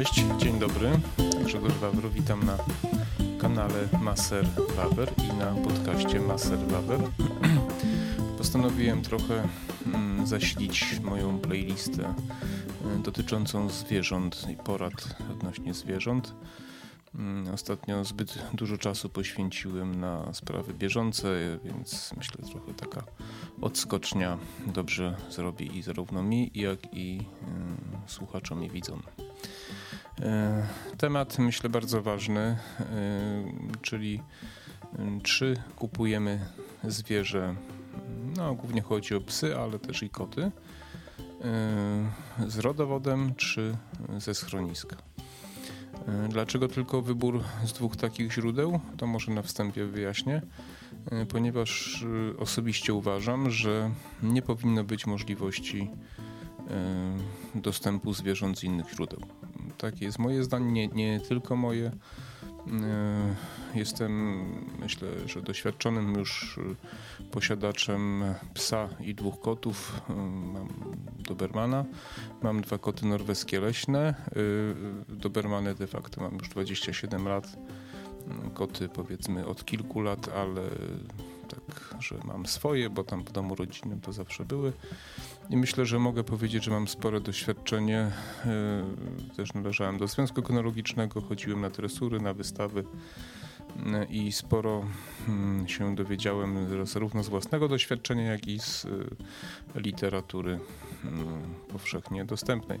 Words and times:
Cześć, 0.00 0.24
dzień 0.38 0.58
dobry. 0.58 0.90
Grzegorz 1.44 1.72
Wawro, 1.72 2.10
witam 2.10 2.44
na 2.44 2.58
kanale 3.38 3.88
Maser 4.02 4.46
Wawer 4.76 5.12
i 5.24 5.36
na 5.36 5.54
podcaście 5.54 6.20
Maser 6.20 6.58
Wawer. 6.58 7.00
Postanowiłem 8.38 9.02
trochę 9.02 9.48
mm, 9.86 10.26
zasilić 10.26 11.00
moją 11.00 11.38
playlistę 11.38 12.14
y, 12.98 13.02
dotyczącą 13.02 13.68
zwierząt 13.68 14.46
i 14.50 14.56
porad 14.56 15.16
odnośnie 15.30 15.74
zwierząt. 15.74 16.34
Mm, 17.14 17.54
ostatnio 17.54 18.04
zbyt 18.04 18.38
dużo 18.54 18.78
czasu 18.78 19.08
poświęciłem 19.08 20.00
na 20.00 20.32
sprawy 20.32 20.74
bieżące, 20.74 21.58
więc 21.64 22.12
myślę 22.16 22.44
trochę 22.50 22.74
taka 22.74 23.02
odskocznia 23.60 24.38
dobrze 24.66 25.16
zrobi 25.30 25.78
i 25.78 25.82
zarówno 25.82 26.22
mi, 26.22 26.50
jak 26.54 26.94
i 26.94 27.18
y, 28.06 28.10
słuchaczom 28.10 28.64
i 28.64 28.70
widzom. 28.70 29.02
Y, 30.20 30.96
temat 30.96 31.38
myślę 31.38 31.70
bardzo 31.70 32.02
ważny, 32.02 32.56
y, 32.80 32.84
czyli 33.82 34.22
czy 35.22 35.56
kupujemy 35.76 36.46
zwierzę, 36.84 37.54
no 38.36 38.54
głównie 38.54 38.82
chodzi 38.82 39.14
o 39.14 39.20
psy, 39.20 39.56
ale 39.56 39.78
też 39.78 40.02
i 40.02 40.10
koty, 40.10 40.42
y, 40.42 42.50
z 42.50 42.58
rodowodem 42.58 43.34
czy 43.34 43.76
ze 44.18 44.34
schroniska. 44.34 44.96
E, 46.08 46.28
dlaczego 46.28 46.68
tylko 46.68 47.02
wybór 47.02 47.42
z 47.64 47.72
dwóch 47.72 47.96
takich 47.96 48.32
źródeł? 48.32 48.80
To 48.96 49.06
może 49.06 49.32
na 49.32 49.42
wstępie 49.42 49.86
wyjaśnię. 49.86 50.42
E, 51.10 51.26
ponieważ 51.26 52.04
e, 52.34 52.38
osobiście 52.38 52.94
uważam, 52.94 53.50
że 53.50 53.90
nie 54.22 54.42
powinno 54.42 54.84
być 54.84 55.06
możliwości 55.06 55.90
dostępu 57.54 58.12
zwierząt 58.12 58.58
z 58.58 58.64
innych 58.64 58.90
źródeł. 58.90 59.20
Takie 59.80 60.04
jest 60.04 60.18
moje 60.18 60.44
zdanie, 60.44 60.72
nie, 60.72 60.88
nie 60.88 61.20
tylko 61.20 61.56
moje. 61.56 61.92
E, 62.66 63.34
jestem, 63.74 64.44
myślę, 64.78 65.08
że 65.26 65.42
doświadczonym 65.42 66.14
już 66.14 66.58
e, 66.58 67.24
posiadaczem 67.30 68.24
psa 68.54 68.88
i 69.00 69.14
dwóch 69.14 69.40
kotów. 69.40 70.02
E, 70.10 70.12
mam 70.52 70.68
Dobermana. 71.18 71.84
Mam 72.42 72.60
dwa 72.60 72.78
koty 72.78 73.06
norweskie 73.06 73.60
leśne. 73.60 74.14
Dobermany 75.08 75.74
de 75.74 75.86
facto 75.86 76.20
mam 76.20 76.34
już 76.34 76.48
27 76.48 77.28
lat. 77.28 77.56
Koty 78.54 78.88
powiedzmy 78.88 79.46
od 79.46 79.64
kilku 79.64 80.00
lat, 80.00 80.28
ale 80.28 80.62
tak, 81.48 81.94
że 82.02 82.14
mam 82.24 82.46
swoje, 82.46 82.90
bo 82.90 83.04
tam 83.04 83.24
w 83.24 83.32
domu 83.32 83.54
rodzinnym 83.54 84.00
to 84.00 84.12
zawsze 84.12 84.44
były. 84.44 84.72
I 85.50 85.56
myślę, 85.56 85.86
że 85.86 85.98
mogę 85.98 86.24
powiedzieć, 86.24 86.64
że 86.64 86.70
mam 86.70 86.88
spore 86.88 87.20
doświadczenie. 87.20 88.10
E, 88.46 88.84
też 89.36 89.54
należałem 89.54 89.98
do 89.98 90.08
Związku 90.08 90.42
Kynologicznego, 90.42 91.20
chodziłem 91.20 91.60
na 91.60 91.70
tresury, 91.70 92.20
na 92.20 92.34
wystawy 92.34 92.84
e, 93.86 94.04
i 94.04 94.32
sporo 94.32 94.84
mm, 95.28 95.68
się 95.68 95.94
dowiedziałem 95.94 96.86
zarówno 96.86 97.22
z 97.22 97.28
własnego 97.28 97.68
doświadczenia, 97.68 98.22
jak 98.22 98.46
i 98.46 98.58
z 98.58 98.84
e, 98.84 99.80
literatury 99.80 100.60
mm, 101.04 101.42
powszechnie 101.68 102.24
dostępnej. 102.24 102.80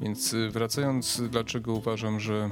Więc 0.00 0.34
wracając, 0.50 1.22
dlaczego 1.30 1.72
uważam, 1.72 2.20
że 2.20 2.50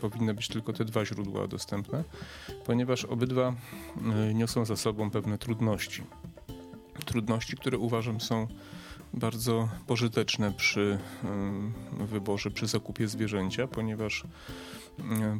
powinny 0.00 0.34
być 0.34 0.48
tylko 0.48 0.72
te 0.72 0.84
dwa 0.84 1.04
źródła 1.04 1.46
dostępne, 1.46 2.04
ponieważ 2.66 3.04
obydwa 3.04 3.54
niosą 4.34 4.64
za 4.64 4.76
sobą 4.76 5.10
pewne 5.10 5.38
trudności 5.38 6.02
trudności, 7.04 7.56
które 7.56 7.78
uważam 7.78 8.20
są 8.20 8.46
bardzo 9.14 9.68
pożyteczne 9.86 10.52
przy 10.52 10.98
wyborze, 12.00 12.50
przy 12.50 12.66
zakupie 12.66 13.08
zwierzęcia, 13.08 13.66
ponieważ 13.66 14.24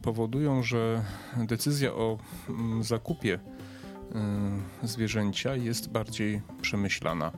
powodują, 0.03 0.63
że 0.63 1.05
decyzja 1.37 1.93
o 1.93 2.19
zakupie 2.81 3.39
zwierzęcia 4.83 5.57
jest 5.57 5.91
bardziej 5.91 6.43
przemyślana. 6.63 7.33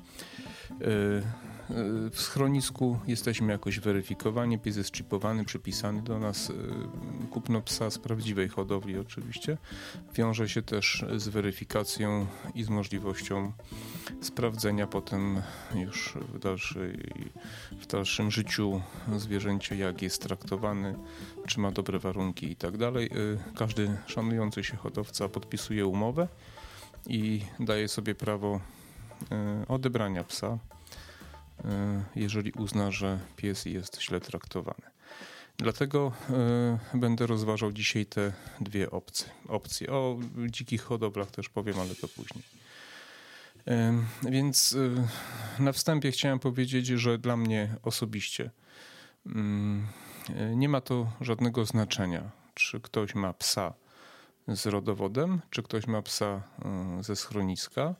E, 1.71 2.11
w 2.11 2.21
schronisku 2.21 2.99
jesteśmy 3.07 3.53
jakoś 3.53 3.81
weryfikowani, 3.81 4.59
pies 4.59 4.77
jest 4.77 4.97
chipowany, 4.97 5.45
przypisany 5.45 6.03
do 6.03 6.19
nas. 6.19 6.51
Y, 6.51 6.55
kupno 7.31 7.61
psa 7.61 7.91
z 7.91 7.99
prawdziwej 7.99 8.49
hodowli 8.49 8.99
oczywiście 8.99 9.59
wiąże 10.15 10.49
się 10.49 10.63
też 10.63 11.05
z 11.17 11.29
weryfikacją 11.29 12.27
i 12.55 12.65
z 12.65 12.69
możliwością 12.69 13.53
sprawdzenia 14.21 14.87
potem 14.87 15.43
już 15.75 16.15
w, 16.35 16.39
dalszej, 16.39 16.99
w 17.73 17.87
dalszym 17.87 18.31
życiu 18.31 18.83
zwierzęcia, 19.17 19.75
jak 19.75 20.03
jest 20.03 20.23
traktowany, 20.23 20.95
czy 21.47 21.61
ma 21.61 21.71
dobre 21.71 21.99
warunki 21.99 22.51
i 22.51 22.57
tak 22.57 22.77
dalej. 22.77 23.07
Y, 23.07 23.39
każdy 23.57 23.97
szanujący 24.07 24.65
się 24.65 24.77
hodowca 24.77 25.29
podpisuje 25.29 25.87
umowę 25.87 26.29
i 27.07 27.43
daje 27.61 27.89
sobie 27.89 28.15
prawo 28.15 28.61
y, 29.63 29.69
odebrania 29.69 30.25
psa 30.25 30.59
E, 30.59 30.82
jeżeli 32.15 32.53
uzna, 32.53 32.91
że 32.91 33.19
pies 33.37 33.65
jest 33.65 34.03
źle 34.03 34.21
traktowany. 34.21 34.93
Dlatego 35.57 36.13
y, 36.95 36.99
będę 36.99 37.27
rozważał 37.27 37.73
dzisiaj 37.73 38.07
te 38.07 38.33
dwie 38.61 38.91
opcje. 38.91 39.27
opcje. 39.49 39.91
O 39.91 40.19
dzikich 40.51 40.83
hodowlach 40.83 41.31
też 41.31 41.49
powiem, 41.49 41.81
ale 41.81 41.95
to 41.95 42.09
później. 42.09 42.45
Y, 44.25 44.31
więc 44.31 44.77
na 45.59 45.73
wstępie 45.73 46.11
chciałem 46.11 46.39
powiedzieć, 46.39 46.87
że 46.87 47.19
dla 47.19 47.37
mnie 47.37 47.77
osobiście 47.83 48.51
nie 50.55 50.69
ma 50.69 50.81
to 50.81 51.13
żadnego 51.21 51.65
znaczenia, 51.65 52.31
czy 52.55 52.81
ktoś 52.81 53.15
ma 53.15 53.33
psa 53.33 53.75
z 54.49 54.67
rodowodem, 54.67 55.41
czy 55.51 55.63
ktoś 55.63 55.87
ma 55.87 56.03
psa 56.03 56.43
ze 57.01 57.17
schroniska 57.17 57.95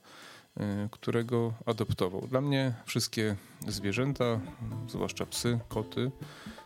którego 0.91 1.53
adoptował. 1.65 2.27
Dla 2.27 2.41
mnie 2.41 2.73
wszystkie 2.85 3.35
zwierzęta, 3.67 4.39
zwłaszcza 4.87 5.25
psy, 5.25 5.59
koty, 5.69 6.11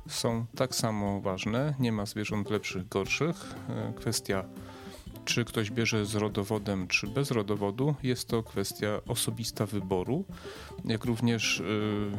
są 0.07 0.45
tak 0.55 0.75
samo 0.75 1.21
ważne. 1.21 1.75
Nie 1.79 1.91
ma 1.91 2.05
zwierząt 2.05 2.49
lepszych, 2.49 2.87
gorszych. 2.87 3.55
Y, 3.89 3.93
kwestia, 3.93 4.43
czy 5.25 5.45
ktoś 5.45 5.71
bierze 5.71 6.05
z 6.05 6.15
rodowodem, 6.15 6.87
czy 6.87 7.07
bez 7.07 7.31
rodowodu, 7.31 7.95
jest 8.03 8.27
to 8.27 8.43
kwestia 8.43 9.01
osobista 9.07 9.65
wyboru, 9.65 10.25
jak 10.85 11.05
również 11.05 11.59
y, 11.59 12.11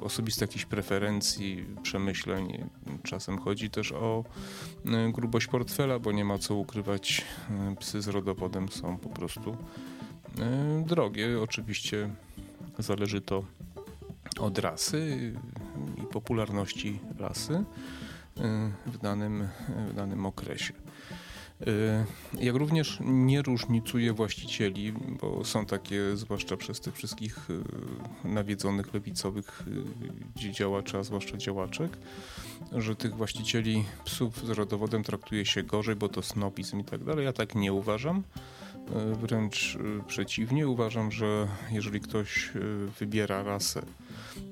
osobiste 0.00 0.44
jakichś 0.44 0.64
preferencji, 0.64 1.66
przemyśleń. 1.82 2.70
Czasem 3.02 3.38
chodzi 3.38 3.70
też 3.70 3.92
o 3.92 4.24
y, 5.08 5.12
grubość 5.12 5.46
portfela, 5.46 5.98
bo 5.98 6.12
nie 6.12 6.24
ma 6.24 6.38
co 6.38 6.54
ukrywać. 6.54 7.24
Y, 7.72 7.76
psy 7.76 8.02
z 8.02 8.08
rodowodem 8.08 8.68
są 8.68 8.98
po 8.98 9.08
prostu 9.08 9.56
drogie. 10.86 11.40
Oczywiście 11.42 12.10
zależy 12.78 13.20
to 13.20 13.44
od 14.40 14.58
rasy 14.58 15.32
i 16.02 16.06
popularności 16.06 16.98
rasy 17.18 17.54
e, 17.54 17.64
w 18.86 18.98
danym, 18.98 19.48
w 19.90 19.94
danym 19.94 20.26
okresie. 20.26 20.72
E, 21.66 22.04
jak 22.40 22.54
również 22.54 22.98
nie 23.00 23.42
różnicuje 23.42 24.12
właścicieli, 24.12 24.92
bo 24.92 25.44
są 25.44 25.66
takie, 25.66 26.16
zwłaszcza 26.16 26.56
przez 26.56 26.80
tych 26.80 26.94
wszystkich 26.94 27.48
nawiedzonych 28.24 28.94
lewicowych 28.94 29.62
działaczy, 30.36 30.98
a 30.98 31.02
zwłaszcza 31.02 31.36
działaczek, 31.36 31.98
że 32.72 32.96
tych 32.96 33.14
właścicieli 33.14 33.84
psów 34.04 34.46
z 34.46 34.50
rodowodem 34.50 35.02
traktuje 35.02 35.46
się 35.46 35.62
gorzej, 35.62 35.96
bo 35.96 36.08
to 36.08 36.22
snobizm 36.22 36.80
i 36.80 36.84
tak 36.84 37.04
dalej. 37.04 37.24
Ja 37.24 37.32
tak 37.32 37.54
nie 37.54 37.72
uważam. 37.72 38.22
E, 38.96 39.14
wręcz 39.14 39.76
e, 39.76 40.04
przeciwnie, 40.06 40.68
uważam, 40.68 41.12
że 41.12 41.48
jeżeli 41.70 42.00
ktoś 42.00 42.48
e, 42.48 42.60
wybiera 42.98 43.42
rasę 43.42 43.82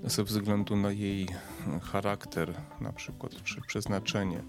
ze 0.05 0.25
względu 0.25 0.77
na 0.77 0.91
jej 0.91 1.29
charakter, 1.83 2.55
na 2.81 2.93
przykład, 2.93 3.43
czy 3.45 3.61
przeznaczenie, 3.61 4.43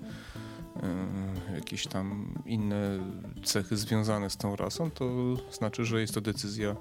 jakieś 1.56 1.88
tam 1.88 2.34
inne 2.46 3.00
cechy 3.44 3.78
związane 3.78 4.30
z 4.30 4.38
tą 4.38 4.56
rasą, 4.56 4.92
to 4.92 5.36
znaczy, 5.52 5.86
że 5.86 6.02
jest 6.02 6.14
to 6.14 6.22
decyzja 6.22 6.76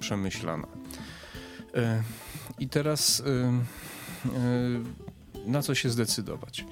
przemyślana. 0.00 0.66
I 2.58 2.68
teraz 2.68 3.22
na 5.46 5.62
co 5.62 5.74
się 5.74 5.90
zdecydować? 5.90 6.64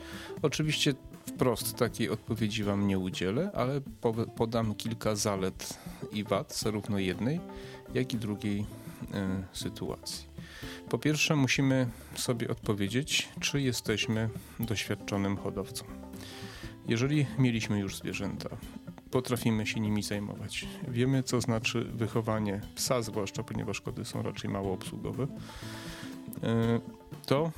Oczywiście 0.42 0.94
wprost 1.26 1.76
takiej 1.76 2.10
odpowiedzi 2.10 2.64
Wam 2.64 2.86
nie 2.86 2.98
udzielę, 2.98 3.50
ale 3.54 3.80
podam 4.36 4.74
kilka 4.74 5.16
zalet 5.16 5.78
i 6.12 6.24
wad 6.24 6.58
zarówno 6.58 6.98
jednej, 6.98 7.40
jak 7.94 8.14
i 8.14 8.16
drugiej 8.16 8.60
y, 8.60 8.64
sytuacji. 9.52 10.26
Po 10.88 10.98
pierwsze, 10.98 11.36
musimy 11.36 11.86
sobie 12.14 12.48
odpowiedzieć, 12.48 13.28
czy 13.40 13.60
jesteśmy 13.60 14.28
doświadczonym 14.60 15.36
hodowcą. 15.36 15.84
Jeżeli 16.88 17.26
mieliśmy 17.38 17.78
już 17.78 17.96
zwierzęta, 17.96 18.48
potrafimy 19.10 19.66
się 19.66 19.80
nimi 19.80 20.02
zajmować. 20.02 20.66
Wiemy, 20.88 21.22
co 21.22 21.40
znaczy 21.40 21.84
wychowanie 21.84 22.60
psa, 22.74 23.02
zwłaszcza 23.02 23.42
ponieważ 23.42 23.80
kody 23.80 24.04
są 24.04 24.22
raczej 24.22 24.50
mało 24.50 24.72
obsługowe. 24.72 25.26
To 27.26 27.52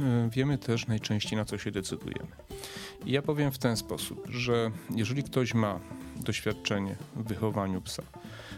y, 0.00 0.30
wiemy 0.30 0.58
też 0.58 0.86
najczęściej 0.86 1.36
na 1.36 1.44
co 1.44 1.58
się 1.58 1.70
decydujemy. 1.70 2.30
I 3.06 3.12
ja 3.12 3.22
powiem 3.22 3.52
w 3.52 3.58
ten 3.58 3.76
sposób, 3.76 4.26
że 4.28 4.70
jeżeli 4.94 5.22
ktoś 5.22 5.54
ma 5.54 5.80
doświadczenie 6.16 6.96
w 7.16 7.28
wychowaniu 7.28 7.80
psa, 7.80 8.02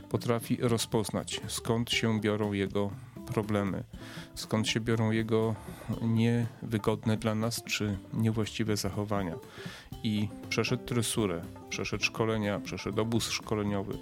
potrafi 0.08 0.58
rozpoznać 0.60 1.40
skąd 1.48 1.90
się 1.90 2.20
biorą 2.20 2.52
jego 2.52 2.90
problemy, 3.26 3.84
skąd 4.34 4.68
się 4.68 4.80
biorą 4.80 5.10
jego 5.10 5.54
niewygodne 6.02 7.16
dla 7.16 7.34
nas 7.34 7.62
czy 7.64 7.98
niewłaściwe 8.12 8.76
zachowania. 8.76 9.34
I 10.02 10.28
przeszedł 10.48 10.84
tresurę, 10.84 11.42
przeszedł 11.68 12.04
szkolenia, 12.04 12.60
przeszedł 12.60 13.00
obóz 13.00 13.30
szkoleniowy, 13.30 13.98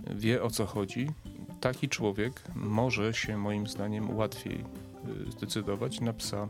wie 0.00 0.42
o 0.42 0.50
co 0.50 0.66
chodzi, 0.66 1.10
taki 1.60 1.88
człowiek 1.88 2.42
może 2.54 3.14
się 3.14 3.38
moim 3.38 3.66
zdaniem 3.66 4.16
łatwiej 4.16 4.64
zdecydować 5.30 6.00
na 6.00 6.12
psa 6.12 6.48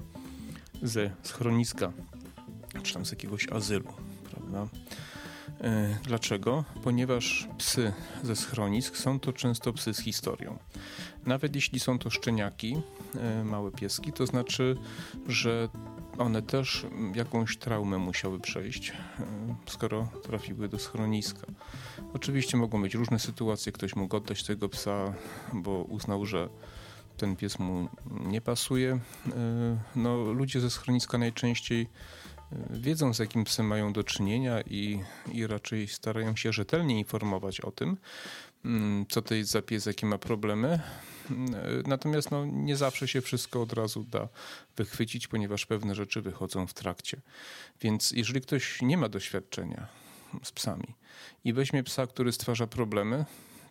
ze 0.82 1.10
schroniska 1.22 1.92
czy 2.82 2.94
tam 2.94 3.06
z 3.06 3.10
jakiegoś 3.10 3.48
azylu, 3.48 3.92
prawda? 4.30 4.68
E, 5.60 5.98
dlaczego? 6.02 6.64
Ponieważ 6.82 7.48
psy 7.58 7.92
ze 8.22 8.36
schronisk 8.36 8.96
są 8.96 9.20
to 9.20 9.32
często 9.32 9.72
psy 9.72 9.94
z 9.94 10.00
historią. 10.00 10.58
Nawet 11.26 11.54
jeśli 11.54 11.80
są 11.80 11.98
to 11.98 12.10
szczeniaki, 12.10 12.76
e, 13.14 13.44
małe 13.44 13.70
pieski, 13.70 14.12
to 14.12 14.26
znaczy, 14.26 14.76
że 15.28 15.68
one 16.18 16.42
też 16.42 16.86
jakąś 17.14 17.56
traumę 17.56 17.98
musiały 17.98 18.40
przejść, 18.40 18.90
e, 18.90 18.94
skoro 19.66 20.08
trafiły 20.22 20.68
do 20.68 20.78
schroniska. 20.78 21.46
Oczywiście 22.14 22.56
mogą 22.56 22.82
być 22.82 22.94
różne 22.94 23.18
sytuacje, 23.18 23.72
ktoś 23.72 23.96
mógł 23.96 24.16
oddać 24.16 24.44
tego 24.44 24.68
psa, 24.68 25.14
bo 25.52 25.82
uznał, 25.82 26.26
że 26.26 26.48
ten 27.16 27.36
pies 27.36 27.58
mu 27.58 27.88
nie 28.06 28.40
pasuje. 28.40 28.98
No, 29.96 30.16
ludzie 30.16 30.60
ze 30.60 30.70
schroniska 30.70 31.18
najczęściej 31.18 31.88
wiedzą 32.70 33.14
z 33.14 33.18
jakim 33.18 33.44
psem 33.44 33.66
mają 33.66 33.92
do 33.92 34.04
czynienia 34.04 34.60
i, 34.60 35.00
i 35.32 35.46
raczej 35.46 35.88
starają 35.88 36.36
się 36.36 36.52
rzetelnie 36.52 36.98
informować 36.98 37.60
o 37.60 37.70
tym, 37.70 37.96
mm, 38.64 39.06
co 39.08 39.22
to 39.22 39.34
jest 39.34 39.50
za 39.50 39.62
pies, 39.62 39.86
jakie 39.86 40.06
ma 40.06 40.18
problemy. 40.18 40.80
Mm, 41.30 41.54
natomiast 41.86 42.30
no, 42.30 42.46
nie 42.46 42.76
zawsze 42.76 43.08
się 43.08 43.20
wszystko 43.20 43.62
od 43.62 43.72
razu 43.72 44.04
da 44.04 44.28
wychwycić, 44.76 45.28
ponieważ 45.28 45.66
pewne 45.66 45.94
rzeczy 45.94 46.22
wychodzą 46.22 46.66
w 46.66 46.74
trakcie. 46.74 47.20
Więc 47.80 48.10
jeżeli 48.10 48.40
ktoś 48.40 48.82
nie 48.82 48.98
ma 48.98 49.08
doświadczenia 49.08 49.86
z 50.42 50.52
psami 50.52 50.94
i 51.44 51.52
weźmie 51.52 51.82
psa, 51.82 52.06
który 52.06 52.32
stwarza 52.32 52.66
problemy, 52.66 53.24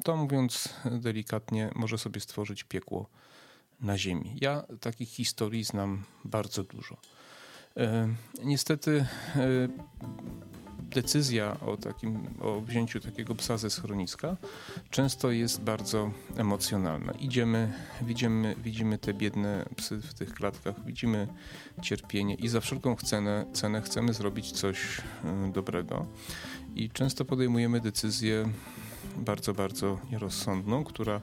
to 0.06 0.16
mówiąc 0.16 0.69
delikatnie, 0.92 1.72
może 1.75 1.98
sobie 1.98 2.22
stworzyć 2.22 2.63
piekło 2.63 3.10
na 3.81 3.98
ziemi. 3.98 4.38
Ja 4.42 4.63
takich 4.80 5.10
historii 5.10 5.63
znam 5.63 6.04
bardzo 6.25 6.63
dużo. 6.63 6.98
E, 7.78 8.07
niestety 8.44 9.06
e, 9.36 9.68
decyzja 10.81 11.60
o, 11.60 11.78
takim, 11.78 12.28
o 12.42 12.62
wzięciu 12.62 13.00
takiego 13.00 13.36
psa 13.36 13.57
ze 13.57 13.69
schroniska 13.69 14.38
często 14.90 15.31
jest 15.31 15.62
bardzo 15.62 16.12
emocjonalna. 16.38 17.13
Idziemy, 17.13 17.74
widzimy, 18.02 18.56
widzimy 18.63 18.98
te 18.98 19.13
biedne 19.13 19.66
psy 19.75 19.98
w 19.98 20.13
tych 20.13 20.34
klatkach, 20.34 20.86
widzimy 20.86 21.28
cierpienie 21.81 22.36
i 22.36 22.48
za 22.48 22.62
wszelką 22.62 22.96
cenę, 22.96 23.46
cenę 23.54 23.81
chcemy 23.81 24.13
zrobić 24.13 24.52
coś 24.52 25.00
e, 25.00 25.52
dobrego. 25.54 26.06
I 26.75 26.90
często 26.90 27.25
podejmujemy 27.25 27.80
decyzję 27.80 28.50
bardzo, 29.18 29.54
bardzo 29.54 30.00
nierozsądną, 30.12 30.84
która 30.84 31.22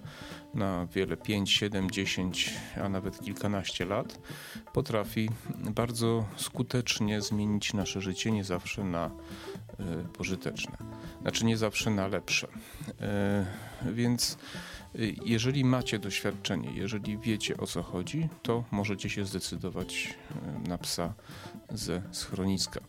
na 0.55 0.87
wiele 0.87 1.17
5, 1.17 1.50
7, 1.50 1.91
10, 1.91 2.55
a 2.85 2.89
nawet 2.89 3.21
kilkanaście 3.21 3.85
lat 3.85 4.19
potrafi 4.73 5.31
bardzo 5.59 6.25
skutecznie 6.37 7.21
zmienić 7.21 7.75
nasze 7.75 8.00
życie, 8.00 8.33
nie 8.33 8.44
zawsze 8.44 8.85
na 8.85 9.06
y, 9.06 10.09
pożyteczne, 10.09 10.77
znaczy 11.23 11.44
nie 11.44 11.56
zawsze 11.56 11.91
na 11.91 12.09
lepsze. 12.09 12.47
Y, 13.87 13.93
więc 13.93 14.39
y, 14.94 15.15
jeżeli 15.25 15.65
macie 15.65 15.99
doświadczenie, 15.99 16.71
jeżeli 16.75 17.19
wiecie 17.19 17.56
o 17.56 17.67
co 17.67 17.83
chodzi, 17.83 18.29
to 18.43 18.65
możecie 18.71 19.11
się 19.11 19.25
zdecydować 19.25 20.15
na 20.69 20.79
psa 20.79 21.15
ze 21.71 22.03
schroniska. 22.12 22.81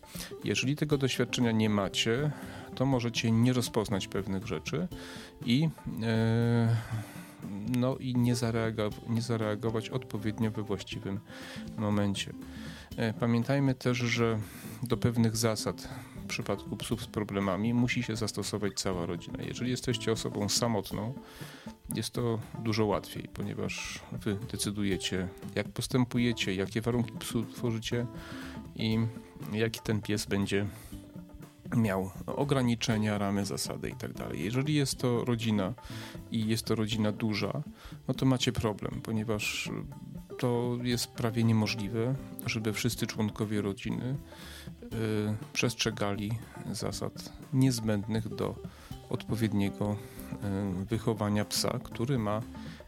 Jeżeli 0.44 0.76
tego 0.76 0.98
doświadczenia 0.98 1.52
nie 1.52 1.70
macie, 1.70 2.32
to 2.76 2.86
możecie 2.86 3.32
nie 3.32 3.54
rozpoznać 3.54 4.08
pewnych 4.08 4.48
rzeczy 4.48 4.88
i, 5.46 5.70
e, 6.04 6.76
no, 7.78 7.98
i 7.98 8.16
nie, 8.16 8.36
zareagować, 8.36 9.02
nie 9.10 9.22
zareagować 9.22 9.90
odpowiednio 9.90 10.52
we 10.52 10.64
właściwym 10.64 11.20
momencie. 11.78 12.34
E, 12.98 13.14
pamiętajmy 13.14 13.76
też, 13.76 13.98
że 13.98 14.40
do 14.84 14.98
pewnych 14.98 15.38
zasad 15.38 15.90
w 16.24 16.26
przypadku 16.26 16.78
psów 16.78 17.04
z 17.04 17.08
problemami 17.08 17.74
musi 17.74 18.04
się 18.04 18.16
zastosować 18.16 18.74
cała 18.74 19.06
rodzina. 19.06 19.44
Jeżeli 19.44 19.72
jesteście 19.72 20.12
osobą 20.12 20.50
samotną, 20.50 21.14
jest 21.96 22.10
to 22.10 22.40
dużo 22.60 22.86
łatwiej, 22.86 23.30
ponieważ 23.34 24.00
wy 24.12 24.38
decydujecie, 24.52 25.28
jak 25.56 25.70
postępujecie, 25.70 26.56
jakie 26.56 26.82
warunki 26.82 27.12
psu 27.20 27.46
tworzycie 27.46 28.06
i 28.76 29.00
jaki 29.54 29.80
ten 29.80 30.02
pies 30.02 30.26
będzie 30.26 30.66
miał 31.76 32.12
ograniczenia, 32.26 33.18
ramy, 33.18 33.46
zasady 33.46 33.90
i 33.90 33.96
tak. 33.96 34.12
Jeżeli 34.34 34.74
jest 34.74 34.98
to 34.98 35.26
rodzina 35.26 35.74
i 36.32 36.48
jest 36.48 36.66
to 36.66 36.76
rodzina 36.76 37.12
duża, 37.12 37.64
no 38.08 38.14
to 38.14 38.26
macie 38.26 38.52
problem, 38.52 39.02
ponieważ 39.04 39.70
to 40.40 40.78
jest 40.84 41.08
prawie 41.08 41.44
niemożliwe, 41.44 42.16
żeby 42.46 42.74
wszyscy 42.74 43.08
członkowie 43.08 43.62
rodziny 43.62 44.16
y, 44.84 44.88
przestrzegali 45.54 46.32
zasad 46.72 47.34
niezbędnych 47.54 48.30
do 48.30 48.56
odpowiedniego 49.10 49.96
y, 50.82 50.86
wychowania 50.86 51.46
psa, 51.46 51.80
który 51.84 52.20
ma 52.20 52.42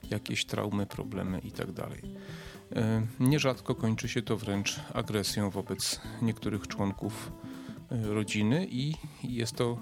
jakieś 0.09 0.45
traumy, 0.45 0.85
problemy 0.85 1.39
i 1.39 1.51
tak. 1.51 1.67
Y, 1.69 3.07
nierzadko 3.19 3.75
kończy 3.75 4.09
się 4.09 4.21
to 4.21 4.37
wręcz 4.37 4.79
agresją 4.93 5.49
wobec 5.49 6.01
niektórych 6.21 6.67
członków 6.67 7.31
rodziny 7.89 8.67
i 8.69 8.93
jest 9.23 9.55
to 9.55 9.77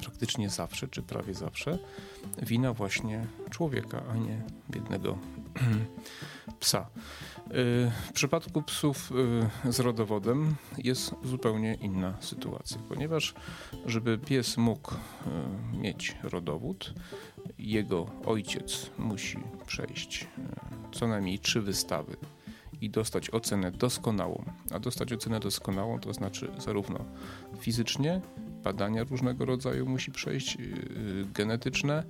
praktycznie 0.00 0.50
zawsze, 0.50 0.88
czy 0.88 1.02
prawie 1.02 1.34
zawsze, 1.34 1.78
wina 2.42 2.72
właśnie 2.72 3.26
człowieka, 3.50 4.02
a 4.12 4.16
nie 4.16 4.42
biednego 4.70 5.18
psa. 6.60 6.86
W 8.06 8.12
przypadku 8.14 8.62
psów 8.62 9.12
y, 9.64 9.72
z 9.72 9.80
rodowodem 9.80 10.54
jest 10.78 11.14
zupełnie 11.24 11.74
inna 11.74 12.14
sytuacja, 12.20 12.78
ponieważ 12.88 13.34
żeby 13.86 14.18
pies 14.18 14.56
mógł 14.56 14.94
y, 14.94 14.98
mieć 15.76 16.16
rodowód, 16.22 16.94
jego 17.58 18.06
ojciec 18.26 18.90
musi 18.98 19.38
przejść 19.66 20.22
y, 20.22 20.28
co 20.92 21.08
najmniej 21.08 21.38
trzy 21.38 21.60
wystawy 21.60 22.16
i 22.84 22.90
dostać 22.90 23.30
ocenę 23.30 23.70
doskonałą. 23.70 24.44
A 24.70 24.78
dostać 24.78 25.12
ocenę 25.12 25.40
doskonałą 25.40 25.98
to 25.98 26.12
znaczy 26.14 26.50
zarówno 26.58 27.04
fizycznie, 27.60 28.20
badania 28.64 29.04
różnego 29.04 29.44
rodzaju 29.44 29.86
musi 29.86 30.12
przejść, 30.12 30.56
yy, 30.56 31.26
genetyczne. 31.34 32.04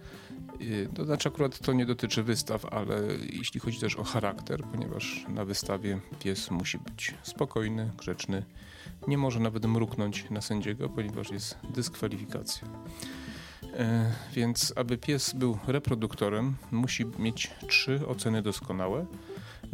Yy, 0.60 0.88
to 0.94 1.04
znaczy 1.04 1.28
akurat 1.28 1.58
to 1.58 1.72
nie 1.72 1.86
dotyczy 1.86 2.22
wystaw, 2.22 2.64
ale 2.64 3.00
jeśli 3.32 3.60
chodzi 3.60 3.80
też 3.80 3.96
o 3.96 4.04
charakter, 4.04 4.64
ponieważ 4.72 5.24
na 5.28 5.44
wystawie 5.44 6.00
pies 6.20 6.50
musi 6.50 6.78
być 6.78 7.14
spokojny, 7.22 7.90
grzeczny, 7.98 8.44
nie 9.08 9.18
może 9.18 9.40
nawet 9.40 9.66
mruknąć 9.66 10.30
na 10.30 10.40
sędziego, 10.40 10.88
ponieważ 10.88 11.30
jest 11.30 11.58
dyskwalifikacja. 11.74 12.68
E, 13.72 14.12
więc 14.34 14.72
aby 14.76 14.98
pies 14.98 15.32
był 15.32 15.58
reproduktorem, 15.66 16.56
musi 16.70 17.06
mieć 17.18 17.50
trzy 17.68 18.06
oceny 18.06 18.42
doskonałe. 18.42 19.06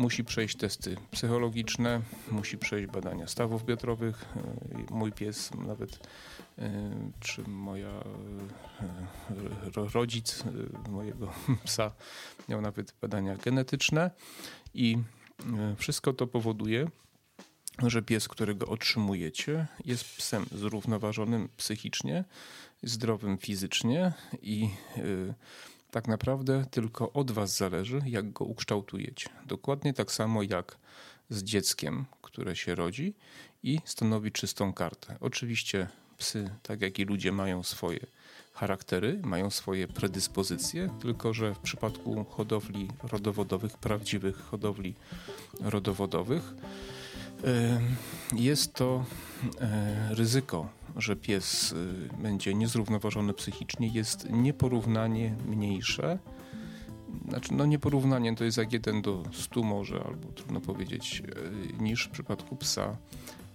Musi 0.01 0.25
przejść 0.25 0.57
testy 0.57 0.97
psychologiczne, 1.11 2.01
musi 2.31 2.59
przejść 2.59 2.93
badania 2.93 3.27
stawów 3.27 3.65
biodrowych. 3.65 4.25
E, 4.37 4.95
mój 4.95 5.13
pies 5.13 5.51
nawet, 5.55 6.09
e, 6.59 6.91
czy 7.21 7.43
moja 7.49 8.05
rodzic 9.95 10.45
mojego 10.89 11.33
psa 11.65 11.93
miał 12.49 12.61
nawet 12.61 12.95
badania 13.01 13.37
genetyczne 13.37 14.11
i 14.75 14.99
wszystko 15.77 16.13
to 16.13 16.27
powoduje, 16.27 16.89
że 17.83 18.03
pies, 18.03 18.29
którego 18.29 18.67
otrzymujecie, 18.67 19.67
jest 19.85 20.05
psem 20.17 20.47
zrównoważonym 20.53 21.49
psychicznie, 21.57 22.25
zdrowym 22.83 23.39
fizycznie 23.39 24.13
i 24.43 24.71
tak 25.91 26.09
naprawdę 26.09 26.65
tylko 26.71 27.13
od 27.13 27.31
Was 27.31 27.57
zależy, 27.57 28.01
jak 28.07 28.33
go 28.33 28.45
ukształtujecie. 28.45 29.29
Dokładnie 29.47 29.95
tak 29.95 30.13
samo 30.13 30.43
jak 30.43 30.79
z 31.31 31.43
dzieckiem, 31.43 32.05
które 32.23 32.57
się 32.57 32.75
rodzi 32.75 33.15
i 33.63 33.79
stanowi 33.85 34.33
czystą 34.33 34.73
kartę. 34.73 35.17
Oczywiście 35.21 35.89
psy, 36.19 36.51
tak 36.63 36.81
jak 36.81 36.99
i 36.99 37.05
ludzie, 37.05 37.33
mają 37.33 37.63
swoje 37.63 38.07
charaktery, 38.53 39.21
mają 39.23 39.51
swoje 39.51 39.89
predyspozycje, 39.89 40.91
tylko 41.01 41.35
że 41.35 41.55
w 41.55 41.59
przypadku 41.59 42.25
hodowli 42.25 42.89
rodowodowych, 43.03 43.79
prawdziwych 43.79 44.37
hodowli 44.37 44.95
rodowodowych, 45.61 46.55
jest 48.37 48.75
to 48.75 49.05
e, 49.61 50.15
ryzyko, 50.15 50.69
że 50.97 51.17
pies 51.17 51.73
y, 51.73 51.77
będzie 52.23 52.55
niezrównoważony 52.55 53.35
psychicznie, 53.35 53.89
jest 53.89 54.31
nieporównanie 54.31 55.37
mniejsze. 55.47 56.19
Znaczy, 57.29 57.55
no 57.55 57.67
nieporównanie 57.67 58.37
to 58.37 58.45
jest 58.45 58.59
jak 58.59 58.73
1 58.73 59.03
do 59.03 59.23
100 59.33 59.63
może, 59.63 60.05
albo 60.05 60.29
trudno 60.29 60.61
powiedzieć, 60.61 61.23
e, 61.79 61.83
niż 61.83 62.05
w 62.05 62.11
przypadku 62.11 62.57
psa 62.57 62.97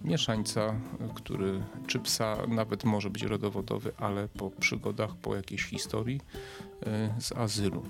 mieszańca, 0.04 0.74
który, 1.14 1.62
czy 1.86 1.98
psa 1.98 2.36
nawet 2.48 2.84
może 2.84 3.10
być 3.10 3.22
rodowodowy, 3.22 3.92
ale 3.98 4.28
po 4.28 4.50
przygodach, 4.50 5.16
po 5.16 5.36
jakiejś 5.36 5.64
historii 5.64 6.20
e, 6.86 7.14
z 7.20 7.32
azylu. 7.32 7.82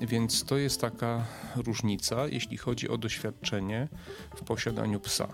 E, 0.00 0.06
więc 0.06 0.44
to 0.44 0.58
jest 0.58 0.80
taka 0.80 1.24
różnica, 1.56 2.28
jeśli 2.28 2.56
chodzi 2.56 2.88
o 2.88 2.98
doświadczenie 2.98 3.88
w 4.36 4.42
posiadaniu 4.42 5.00
psa. 5.00 5.28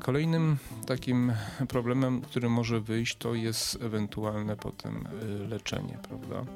Kolejnym 0.00 0.56
takim 0.86 1.32
problemem, 1.68 2.20
który 2.20 2.48
może 2.48 2.80
wyjść, 2.80 3.16
to 3.16 3.34
jest 3.34 3.82
ewentualne 3.82 4.56
potem 4.56 5.08
y, 5.22 5.48
leczenie, 5.48 5.98
prawda? 6.08 6.52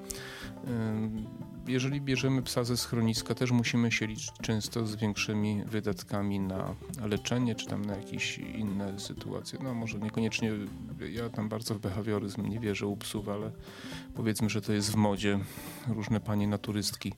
Jeżeli 1.68 2.00
bierzemy 2.00 2.42
psa 2.42 2.64
ze 2.64 2.76
schroniska, 2.76 3.34
też 3.34 3.50
musimy 3.50 3.92
się 3.92 4.06
liczyć 4.06 4.32
często 4.42 4.86
z 4.86 4.96
większymi 4.96 5.64
wydatkami 5.66 6.40
na 6.40 6.74
leczenie, 7.02 7.54
czy 7.54 7.66
tam 7.66 7.84
na 7.84 7.96
jakieś 7.96 8.38
inne 8.38 9.00
sytuacje. 9.00 9.58
No 9.62 9.74
może 9.74 9.98
niekoniecznie, 9.98 10.52
ja 11.10 11.30
tam 11.30 11.48
bardzo 11.48 11.74
w 11.74 11.78
behawioryzm 11.78 12.46
nie 12.46 12.60
wierzę 12.60 12.86
u 12.86 12.96
psów, 12.96 13.28
ale 13.28 13.50
powiedzmy, 14.14 14.50
że 14.50 14.62
to 14.62 14.72
jest 14.72 14.90
w 14.92 14.96
modzie. 14.96 15.38
Różne 15.88 16.20
panie 16.20 16.48
naturystki 16.48 17.12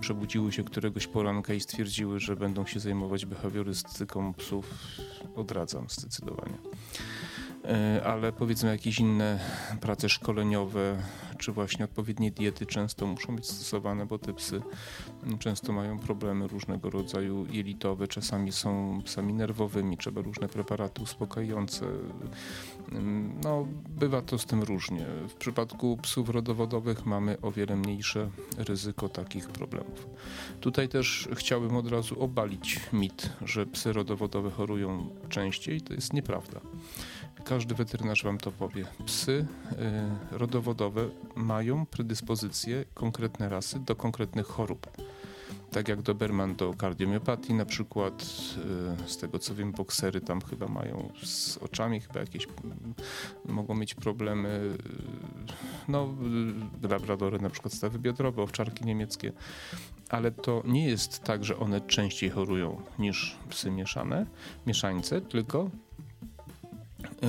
przebudziły 0.00 0.52
się 0.52 0.64
któregoś 0.64 1.06
poranka 1.06 1.54
i 1.54 1.60
stwierdziły, 1.60 2.20
że 2.20 2.36
będą 2.36 2.66
się 2.66 2.80
zajmować 2.80 3.26
behawiorystyką 3.26 4.34
psów. 4.34 4.74
Odradzam 5.36 5.86
zdecydowanie. 5.88 6.58
E, 7.64 8.02
ale 8.04 8.32
powiedzmy 8.32 8.68
jakieś 8.68 8.98
inne 8.98 9.38
prace 9.80 10.08
szkoleniowe, 10.08 11.02
czy 11.40 11.52
właśnie 11.52 11.84
odpowiednie 11.84 12.30
diety 12.30 12.66
często 12.66 13.06
muszą 13.06 13.36
być 13.36 13.46
stosowane, 13.46 14.06
bo 14.06 14.18
te 14.18 14.34
psy 14.34 14.62
często 15.38 15.72
mają 15.72 15.98
problemy 15.98 16.48
różnego 16.48 16.90
rodzaju 16.90 17.46
jelitowe, 17.50 18.08
czasami 18.08 18.52
są 18.52 19.00
psami 19.04 19.34
nerwowymi, 19.34 19.96
trzeba 19.96 20.22
różne 20.22 20.48
preparaty 20.48 21.02
uspokajające. 21.02 21.86
No, 23.44 23.66
bywa 23.88 24.22
to 24.22 24.38
z 24.38 24.46
tym 24.46 24.62
różnie. 24.62 25.06
W 25.28 25.34
przypadku 25.34 25.98
psów 26.02 26.28
rodowodowych 26.28 27.06
mamy 27.06 27.40
o 27.40 27.50
wiele 27.52 27.76
mniejsze 27.76 28.30
ryzyko 28.58 29.08
takich 29.08 29.48
problemów. 29.48 30.06
Tutaj 30.60 30.88
też 30.88 31.28
chciałbym 31.34 31.76
od 31.76 31.88
razu 31.88 32.22
obalić 32.22 32.80
mit, 32.92 33.30
że 33.42 33.66
psy 33.66 33.92
rodowodowe 33.92 34.50
chorują 34.50 35.08
częściej. 35.28 35.80
To 35.80 35.94
jest 35.94 36.12
nieprawda. 36.12 36.60
Każdy 37.44 37.74
weterynarz 37.74 38.24
wam 38.24 38.38
to 38.38 38.52
powie. 38.52 38.84
Psy 39.06 39.46
y, 40.32 40.38
rodowodowe 40.38 41.08
mają 41.36 41.86
predyspozycje, 41.86 42.84
konkretne 42.94 43.48
rasy 43.48 43.80
do 43.80 43.96
konkretnych 43.96 44.46
chorób. 44.46 44.86
Tak 45.70 45.88
jak 45.88 46.02
Doberman 46.02 46.54
do 46.54 46.74
kardiomiopatii 46.74 47.54
na 47.54 47.64
przykład, 47.64 48.22
y, 49.04 49.08
z 49.08 49.16
tego 49.16 49.38
co 49.38 49.54
wiem, 49.54 49.72
boksery 49.72 50.20
tam 50.20 50.40
chyba 50.40 50.68
mają 50.68 51.12
z 51.24 51.56
oczami, 51.56 52.00
chyba 52.00 52.20
jakieś 52.20 52.48
mogą 53.44 53.74
mieć 53.74 53.94
problemy. 53.94 54.48
Y, 54.48 54.78
no, 55.88 56.14
labradory 56.90 57.38
na 57.38 57.50
przykład 57.50 57.74
stawy 57.74 57.98
biodrowe, 57.98 58.42
owczarki 58.42 58.84
niemieckie. 58.84 59.32
Ale 60.08 60.30
to 60.30 60.62
nie 60.66 60.88
jest 60.88 61.22
tak, 61.22 61.44
że 61.44 61.58
one 61.58 61.80
częściej 61.80 62.30
chorują 62.30 62.82
niż 62.98 63.36
psy 63.48 63.70
mieszane, 63.70 64.26
mieszańce, 64.66 65.20
tylko 65.20 65.70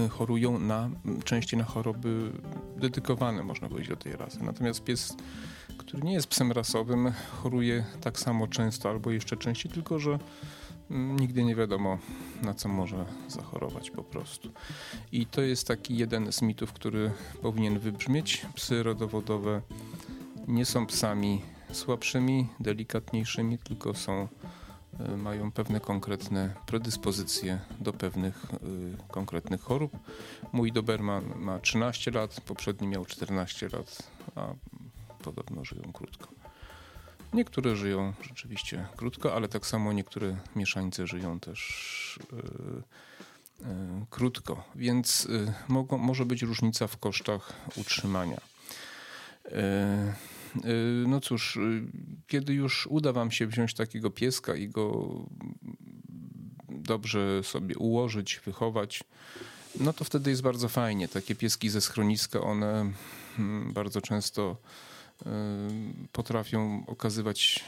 chorują 0.09 0.59
na, 0.59 0.89
częściej 1.23 1.59
na 1.59 1.65
choroby 1.65 2.31
dedykowane, 2.77 3.43
można 3.43 3.69
powiedzieć, 3.69 3.89
do 3.89 3.95
tej 3.95 4.13
rasy. 4.13 4.43
Natomiast 4.43 4.83
pies, 4.83 5.15
który 5.77 6.03
nie 6.03 6.13
jest 6.13 6.27
psem 6.27 6.51
rasowym, 6.51 7.11
choruje 7.41 7.85
tak 8.01 8.19
samo 8.19 8.47
często 8.47 8.89
albo 8.89 9.11
jeszcze 9.11 9.37
częściej, 9.37 9.71
tylko 9.71 9.99
że 9.99 10.19
nigdy 10.89 11.43
nie 11.43 11.55
wiadomo, 11.55 11.97
na 12.41 12.53
co 12.53 12.69
może 12.69 13.05
zachorować 13.27 13.91
po 13.91 14.03
prostu. 14.03 14.51
I 15.11 15.25
to 15.25 15.41
jest 15.41 15.67
taki 15.67 15.97
jeden 15.97 16.31
z 16.31 16.41
mitów, 16.41 16.73
który 16.73 17.11
powinien 17.41 17.79
wybrzmieć. 17.79 18.45
Psy 18.55 18.83
rodowodowe 18.83 19.61
nie 20.47 20.65
są 20.65 20.85
psami 20.85 21.41
słabszymi, 21.71 22.47
delikatniejszymi, 22.59 23.57
tylko 23.57 23.93
są 23.93 24.27
mają 25.17 25.51
pewne 25.51 25.79
konkretne 25.79 26.53
predyspozycje 26.65 27.59
do 27.79 27.93
pewnych 27.93 28.45
y, 28.45 29.11
konkretnych 29.11 29.61
chorób. 29.61 29.97
Mój 30.51 30.71
Doberman 30.71 31.23
ma 31.35 31.59
13 31.59 32.11
lat, 32.11 32.41
poprzedni 32.41 32.87
miał 32.87 33.05
14 33.05 33.69
lat, 33.73 34.09
a 34.35 34.47
podobno 35.23 35.65
żyją 35.65 35.93
krótko. 35.93 36.27
Niektóre 37.33 37.75
żyją 37.75 38.13
rzeczywiście 38.27 38.87
krótko, 38.95 39.35
ale 39.35 39.47
tak 39.47 39.65
samo 39.65 39.93
niektóre 39.93 40.37
mieszańce 40.55 41.07
żyją 41.07 41.39
też 41.39 42.19
y, 42.33 43.65
krótko, 44.09 44.63
więc 44.75 45.27
mogą, 45.67 45.97
może 45.97 46.25
być 46.25 46.41
różnica 46.41 46.87
w 46.87 46.97
kosztach 46.97 47.53
utrzymania. 47.77 48.41
Y, 50.55 51.07
no 51.07 51.21
cóż, 51.21 51.55
y, 51.55 51.83
kiedy 52.27 52.53
już 52.53 52.87
uda 52.87 53.13
Wam 53.13 53.31
się 53.31 53.47
wziąć 53.47 53.73
takiego 53.73 54.09
pieska 54.09 54.55
i 54.55 54.69
go 54.69 55.09
dobrze 56.69 57.43
sobie 57.43 57.77
ułożyć, 57.77 58.41
wychować, 58.45 59.03
no 59.79 59.93
to 59.93 60.03
wtedy 60.03 60.29
jest 60.29 60.41
bardzo 60.41 60.69
fajnie. 60.69 61.07
Takie 61.07 61.35
pieski 61.35 61.69
ze 61.69 61.81
schroniska, 61.81 62.41
one 62.41 62.91
mm, 63.39 63.73
bardzo 63.73 64.01
często 64.01 64.57
potrafią 66.11 66.83
okazywać 66.87 67.63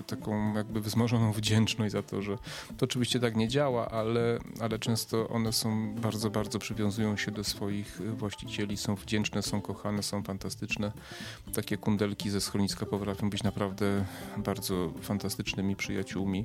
y, 0.00 0.02
taką 0.02 0.54
jakby 0.54 0.80
wzmożoną 0.80 1.32
wdzięczność 1.32 1.92
za 1.92 2.02
to, 2.02 2.22
że 2.22 2.38
to 2.76 2.84
oczywiście 2.84 3.20
tak 3.20 3.36
nie 3.36 3.48
działa, 3.48 3.90
ale, 3.90 4.38
ale 4.60 4.78
często 4.78 5.28
one 5.28 5.52
są 5.52 5.94
bardzo, 5.94 6.30
bardzo 6.30 6.58
przywiązują 6.58 7.16
się 7.16 7.30
do 7.30 7.44
swoich 7.44 8.00
właścicieli, 8.16 8.76
są 8.76 8.94
wdzięczne, 8.94 9.42
są 9.42 9.60
kochane, 9.60 10.02
są 10.02 10.22
fantastyczne. 10.22 10.92
Takie 11.54 11.76
kundelki 11.76 12.30
ze 12.30 12.40
schroniska 12.40 12.86
potrafią 12.86 13.30
być 13.30 13.42
naprawdę 13.42 14.04
bardzo 14.36 14.92
fantastycznymi 15.02 15.76
przyjaciółmi. 15.76 16.44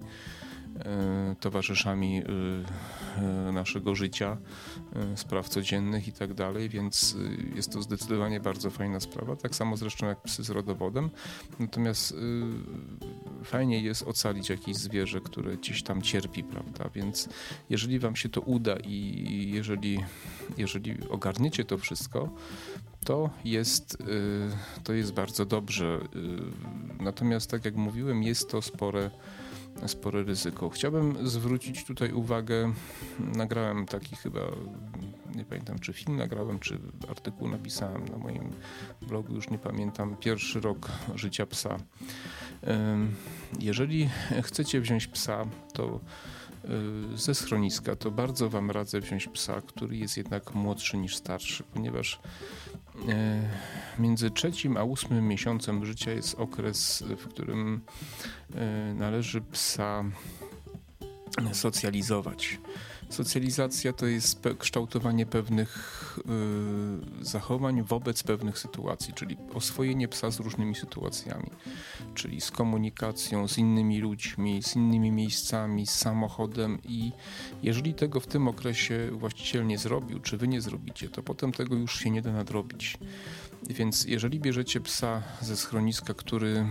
E, 0.79 1.35
towarzyszami 1.39 2.17
e, 2.17 3.21
e, 3.21 3.51
naszego 3.51 3.95
życia, 3.95 4.37
spraw 5.15 5.49
codziennych 5.49 6.07
i 6.07 6.11
tak 6.11 6.33
dalej, 6.33 6.69
więc 6.69 7.15
jest 7.55 7.71
to 7.71 7.81
zdecydowanie 7.81 8.39
bardzo 8.39 8.69
fajna 8.69 8.99
sprawa. 8.99 9.35
Tak 9.35 9.55
samo 9.55 9.77
zresztą 9.77 10.07
jak 10.07 10.21
psy 10.21 10.43
z 10.43 10.49
rodowodem. 10.49 11.09
Natomiast 11.59 12.15
fajnie 13.43 13.81
jest 13.81 14.03
ocalić 14.03 14.49
jakieś 14.49 14.75
zwierzę, 14.75 15.21
które 15.21 15.57
gdzieś 15.57 15.83
tam 15.83 16.01
cierpi, 16.01 16.43
prawda? 16.43 16.89
Więc 16.95 17.29
jeżeli 17.69 17.99
wam 17.99 18.15
się 18.15 18.29
to 18.29 18.41
uda 18.41 18.75
i 18.83 19.51
jeżeli, 19.53 19.99
jeżeli 20.57 20.97
ogarniecie 21.09 21.65
to 21.65 21.77
wszystko, 21.77 22.29
to 23.05 23.29
jest, 23.45 23.97
to 24.83 24.93
jest 24.93 25.13
bardzo 25.13 25.45
dobrze. 25.45 25.99
Natomiast 26.99 27.51
tak 27.51 27.65
jak 27.65 27.75
mówiłem, 27.75 28.23
jest 28.23 28.49
to 28.49 28.61
spore 28.61 29.11
spore 29.87 30.23
ryzyko. 30.23 30.69
Chciałbym 30.69 31.27
zwrócić 31.27 31.85
tutaj 31.85 32.11
uwagę, 32.11 32.73
nagrałem 33.19 33.85
taki 33.85 34.15
chyba, 34.15 34.39
nie 35.35 35.45
pamiętam 35.45 35.79
czy 35.79 35.93
film 35.93 36.17
nagrałem, 36.17 36.59
czy 36.59 36.79
artykuł 37.09 37.47
napisałem 37.47 38.07
na 38.07 38.17
moim 38.17 38.51
blogu, 39.01 39.35
już 39.35 39.49
nie 39.49 39.57
pamiętam, 39.57 40.15
pierwszy 40.17 40.61
rok 40.61 40.91
życia 41.15 41.45
psa. 41.45 41.77
Jeżeli 43.59 44.09
chcecie 44.43 44.81
wziąć 44.81 45.07
psa, 45.07 45.45
to 45.73 45.99
y, 47.13 47.17
ze 47.17 47.35
schroniska, 47.35 47.95
to 47.95 48.11
bardzo 48.11 48.49
Wam 48.49 48.71
radzę 48.71 48.99
wziąć 48.99 49.27
psa, 49.27 49.61
który 49.61 49.97
jest 49.97 50.17
jednak 50.17 50.55
młodszy 50.55 50.97
niż 50.97 51.15
starszy, 51.15 51.63
ponieważ 51.63 52.19
między 53.99 54.31
trzecim 54.31 54.77
a 54.77 54.83
ósmym 54.83 55.27
miesiącem 55.27 55.85
życia 55.85 56.11
jest 56.11 56.35
okres, 56.35 57.03
w 57.17 57.27
którym 57.27 57.81
e, 58.55 58.93
należy 58.93 59.41
psa 59.41 60.03
socjalizować. 61.53 62.59
Socjalizacja 63.13 63.93
to 63.93 64.05
jest 64.05 64.39
pe 64.39 64.55
kształtowanie 64.55 65.25
pewnych 65.25 66.19
y, 67.21 67.25
zachowań 67.25 67.83
wobec 67.83 68.23
pewnych 68.23 68.59
sytuacji, 68.59 69.13
czyli 69.13 69.37
oswojenie 69.53 70.07
psa 70.07 70.31
z 70.31 70.39
różnymi 70.39 70.75
sytuacjami, 70.75 71.49
czyli 72.15 72.41
z 72.41 72.51
komunikacją, 72.51 73.47
z 73.47 73.57
innymi 73.57 73.99
ludźmi, 73.99 74.63
z 74.63 74.75
innymi 74.75 75.11
miejscami, 75.11 75.87
z 75.87 75.95
samochodem 75.95 76.79
i 76.83 77.11
jeżeli 77.63 77.93
tego 77.93 78.19
w 78.19 78.27
tym 78.27 78.47
okresie 78.47 79.09
właściciel 79.11 79.67
nie 79.67 79.77
zrobił, 79.77 80.19
czy 80.19 80.37
wy 80.37 80.47
nie 80.47 80.61
zrobicie, 80.61 81.09
to 81.09 81.23
potem 81.23 81.51
tego 81.51 81.75
już 81.75 81.99
się 81.99 82.09
nie 82.09 82.21
da 82.21 82.33
nadrobić. 82.33 82.97
Więc 83.69 84.05
jeżeli 84.05 84.39
bierzecie 84.39 84.81
psa 84.81 85.23
ze 85.41 85.57
schroniska, 85.57 86.13
który 86.13 86.65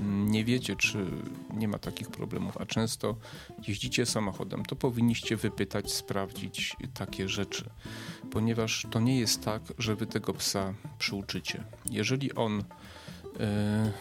mm, 0.00 0.30
nie 0.30 0.44
wiecie, 0.44 0.76
czy 0.76 1.06
nie 1.54 1.68
ma 1.68 1.78
takich 1.78 2.08
problemów, 2.08 2.56
a 2.56 2.66
często 2.66 3.16
jeździcie 3.68 4.06
samochodem, 4.06 4.64
to 4.64 4.76
powinniście 4.76 5.36
wypytać, 5.36 5.92
sprawdzić 5.92 6.76
takie 6.94 7.28
rzeczy, 7.28 7.70
ponieważ 8.30 8.86
to 8.90 9.00
nie 9.00 9.20
jest 9.20 9.44
tak, 9.44 9.62
że 9.78 9.96
wy 9.96 10.06
tego 10.06 10.34
psa 10.34 10.74
przyuczycie. 10.98 11.64
Jeżeli 11.90 12.34
on 12.34 12.64
e, 13.40 13.92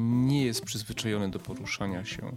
nie 0.00 0.44
jest 0.44 0.64
przyzwyczajony 0.64 1.30
do 1.30 1.38
poruszania 1.38 2.04
się 2.04 2.36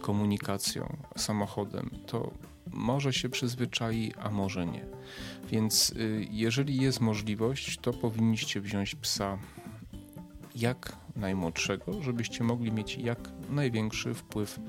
komunikacją, 0.00 0.96
samochodem, 1.16 1.90
to 2.06 2.30
może 2.74 3.12
się 3.12 3.28
przyzwyczai, 3.28 4.12
a 4.22 4.30
może 4.30 4.66
nie. 4.66 4.86
Więc 5.50 5.90
y, 5.90 6.26
jeżeli 6.30 6.76
jest 6.76 7.00
możliwość, 7.00 7.78
to 7.78 7.92
powinniście 7.92 8.60
wziąć 8.60 8.94
psa 8.94 9.38
jak 10.56 10.96
najmłodszego, 11.16 12.02
żebyście 12.02 12.44
mogli 12.44 12.72
mieć 12.72 12.98
jak 12.98 13.18
największy 13.50 14.14
wpływ 14.14 14.60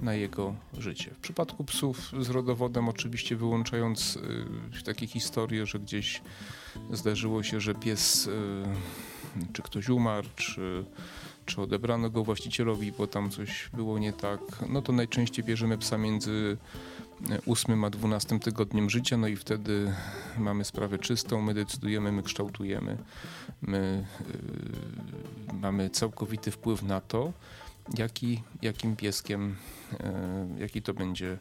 na 0.00 0.14
jego 0.14 0.54
życie. 0.78 1.10
W 1.14 1.18
przypadku 1.18 1.64
psów 1.64 2.12
z 2.20 2.30
rodowodem, 2.30 2.88
oczywiście 2.88 3.36
wyłączając 3.36 4.18
y, 4.80 4.84
takie 4.84 5.06
historie, 5.06 5.66
że 5.66 5.78
gdzieś 5.78 6.22
zdarzyło 6.92 7.42
się, 7.42 7.60
że 7.60 7.74
pies, 7.74 8.26
y, 8.26 8.32
czy 9.52 9.62
ktoś 9.62 9.88
umarł, 9.88 10.28
czy, 10.36 10.84
czy 11.46 11.60
odebrano 11.60 12.10
go 12.10 12.24
właścicielowi, 12.24 12.92
bo 12.92 13.06
tam 13.06 13.30
coś 13.30 13.70
było 13.72 13.98
nie 13.98 14.12
tak, 14.12 14.40
no 14.68 14.82
to 14.82 14.92
najczęściej 14.92 15.44
bierzemy 15.44 15.78
psa 15.78 15.98
między 15.98 16.56
ósmym 17.46 17.84
a 17.84 17.90
dwunastym 17.90 18.40
tygodniem 18.40 18.90
życia, 18.90 19.16
no 19.16 19.28
i 19.28 19.36
wtedy 19.36 19.92
mamy 20.38 20.64
sprawę 20.64 20.98
czystą, 20.98 21.42
my 21.42 21.54
decydujemy, 21.54 22.12
my 22.12 22.22
kształtujemy, 22.22 22.98
my 23.62 24.06
y, 25.50 25.54
mamy 25.54 25.90
całkowity 25.90 26.50
wpływ 26.50 26.82
na 26.82 27.00
to, 27.00 27.32
jaki, 27.98 28.42
jakim 28.62 28.96
pieskiem, 28.96 29.56
y, 29.92 30.60
jaki 30.60 30.82
to 30.82 30.94
będzie, 30.94 31.38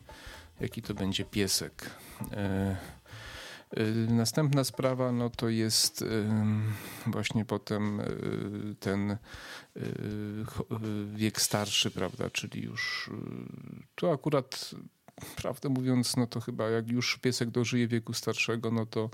jaki 0.60 0.82
to 0.82 0.94
będzie 0.94 1.26
piesek. 1.26 1.92
Y, 3.78 4.08
następna 4.10 4.64
sprawa 4.64 5.12
no 5.12 5.30
to 5.30 5.50
jest 5.50 6.06
właśnie 7.08 7.46
potem 7.46 8.02
ten 8.80 9.18
wiek 11.16 11.42
starszy, 11.42 11.92
prawda, 11.92 12.30
czyli 12.30 12.64
już 12.64 13.10
tu 13.96 14.12
akurat 14.12 14.76
prawdę 15.36 15.70
mówiąc, 15.70 16.18
no 16.18 16.28
to 16.28 16.40
chyba 16.40 16.70
jak 16.70 16.90
już 16.90 17.18
piesek 17.18 17.50
dożyje 17.50 17.88
wieku 17.88 18.14
starszego, 18.14 18.72
no 18.72 18.86
to 18.86 19.10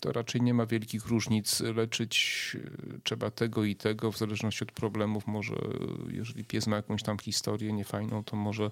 to 0.00 0.12
raczej 0.12 0.42
nie 0.42 0.54
ma 0.54 0.66
wielkich 0.66 1.06
różnic. 1.06 1.60
Leczyć 1.60 2.56
e, 2.94 3.00
trzeba 3.04 3.30
tego 3.30 3.64
i 3.64 3.76
tego, 3.76 4.12
w 4.12 4.18
zależności 4.18 4.64
od 4.64 4.72
problemów. 4.72 5.26
Może, 5.26 5.56
jeżeli 6.08 6.44
pies 6.44 6.66
ma 6.66 6.76
jakąś 6.76 7.02
tam 7.02 7.18
historię 7.18 7.72
niefajną, 7.72 8.24
to 8.24 8.36
może 8.36 8.70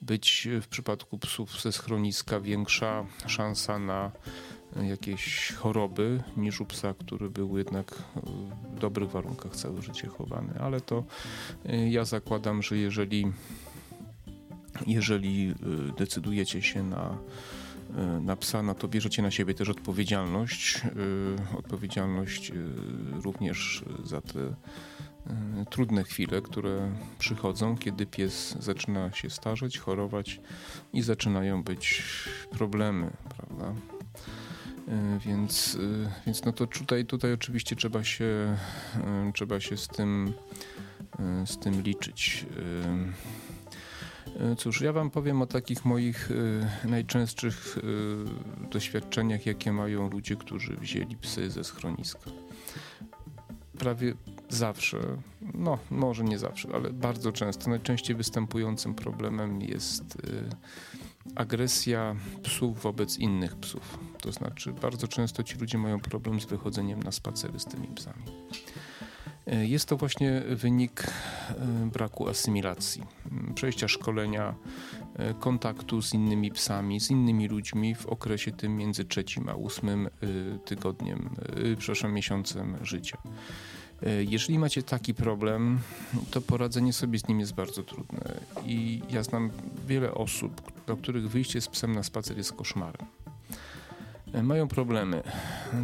być 0.00 0.48
w 0.62 0.68
przypadku 0.68 1.18
psów 1.18 1.60
ze 1.62 1.72
schroniska 1.72 2.40
większa 2.40 3.06
szansa 3.26 3.78
na 3.78 4.12
jakieś 4.82 5.52
choroby 5.52 6.22
niż 6.36 6.60
u 6.60 6.64
psa, 6.66 6.94
który 6.94 7.30
był 7.30 7.58
jednak 7.58 7.94
w 8.74 8.78
dobrych 8.78 9.10
warunkach 9.10 9.56
całe 9.56 9.82
życie 9.82 10.08
chowany. 10.08 10.54
Ale 10.60 10.80
to 10.80 11.04
e, 11.66 11.88
ja 11.88 12.04
zakładam, 12.04 12.62
że 12.62 12.76
jeżeli 12.76 13.32
jeżeli 14.86 15.50
y, 15.50 15.54
decydujecie 15.98 16.62
się 16.62 16.82
na, 16.82 17.18
y, 17.90 18.20
na 18.20 18.36
psa, 18.36 18.62
no 18.62 18.74
to 18.74 18.88
bierzecie 18.88 19.22
na 19.22 19.30
siebie 19.30 19.54
też 19.54 19.68
odpowiedzialność, 19.68 20.80
y, 21.54 21.58
odpowiedzialność 21.58 22.52
również 23.22 23.84
za 24.04 24.20
te 24.20 24.54
trudne 25.70 26.04
chwile, 26.04 26.42
które 26.42 26.90
przychodzą, 27.18 27.76
kiedy 27.76 28.06
pies 28.06 28.56
zaczyna 28.60 29.12
się 29.12 29.30
starzeć, 29.30 29.78
chorować 29.78 30.40
i 30.92 31.02
zaczynają 31.02 31.62
być 31.62 32.02
problemy, 32.50 33.10
prawda? 33.36 33.74
Więc, 35.26 35.78
więc 36.26 36.44
no 36.44 36.52
to 36.52 36.66
tutaj, 36.66 37.04
tutaj 37.04 37.32
oczywiście 37.32 37.76
trzeba 37.76 38.04
się, 38.04 38.56
trzeba 39.34 39.60
się 39.60 39.76
z 39.76 39.88
tym, 39.88 40.32
z 41.46 41.58
tym 41.58 41.82
liczyć. 41.82 42.46
E, 44.38 44.56
cóż, 44.56 44.80
ja 44.80 44.92
Wam 44.92 45.10
powiem 45.10 45.42
o 45.42 45.46
takich 45.46 45.84
moich 45.84 46.30
y, 46.30 46.66
najczęstszych 46.84 47.78
y, 47.78 48.70
doświadczeniach, 48.70 49.46
jakie 49.46 49.72
mają 49.72 50.10
ludzie, 50.10 50.36
którzy 50.36 50.76
wzięli 50.76 51.16
psy 51.16 51.50
ze 51.50 51.64
schroniska. 51.64 52.30
Prawie 53.78 54.14
zawsze, 54.48 54.98
no 55.54 55.78
może 55.90 56.24
nie 56.24 56.38
zawsze, 56.38 56.68
ale 56.74 56.90
bardzo 56.90 57.32
często, 57.32 57.70
najczęściej 57.70 58.16
występującym 58.16 58.94
problemem 58.94 59.62
jest 59.62 60.18
agresja 61.34 62.16
psów 62.42 62.82
wobec 62.82 63.18
innych 63.18 63.56
psów. 63.56 63.98
To 64.20 64.32
znaczy, 64.32 64.72
bardzo 64.72 65.08
często 65.08 65.42
ci 65.42 65.58
ludzie 65.58 65.78
mają 65.78 66.00
problem 66.00 66.40
z 66.40 66.44
wychodzeniem 66.44 67.02
na 67.02 67.12
spacery 67.12 67.58
z 67.58 67.64
tymi 67.64 67.88
psami. 67.88 68.22
E, 69.46 69.66
jest 69.66 69.88
to 69.88 69.96
właśnie 69.96 70.42
wynik 70.48 71.04
e, 71.04 71.90
braku 71.92 72.28
asymilacji, 72.28 73.02
przejścia 73.54 73.88
szkolenia, 73.88 74.54
e, 75.14 75.34
kontaktu 75.34 76.02
z 76.02 76.14
innymi 76.14 76.50
psami, 76.50 77.00
z 77.00 77.10
innymi 77.10 77.48
ludźmi 77.48 77.94
w 77.94 78.06
okresie 78.06 78.52
tym 78.52 78.76
między 78.76 79.04
trzecim 79.04 79.48
a 79.48 79.54
ósmym 79.54 80.08
tygodniem, 80.64 81.30
przepraszam, 81.78 82.12
miesiącem 82.12 82.76
życia. 82.82 83.18
Jeżeli 84.28 84.58
macie 84.58 84.82
taki 84.82 85.14
problem, 85.14 85.78
to 86.30 86.40
poradzenie 86.40 86.92
sobie 86.92 87.18
z 87.18 87.28
nim 87.28 87.40
jest 87.40 87.54
bardzo 87.54 87.82
trudne. 87.82 88.40
I 88.66 89.02
ja 89.10 89.22
znam 89.22 89.50
wiele 89.86 90.14
osób, 90.14 90.72
dla 90.86 90.96
których 90.96 91.30
wyjście 91.30 91.60
z 91.60 91.68
psem 91.68 91.94
na 91.94 92.02
spacer 92.02 92.36
jest 92.36 92.52
koszmarem. 92.52 93.06
Mają 94.42 94.68
problemy. 94.68 95.22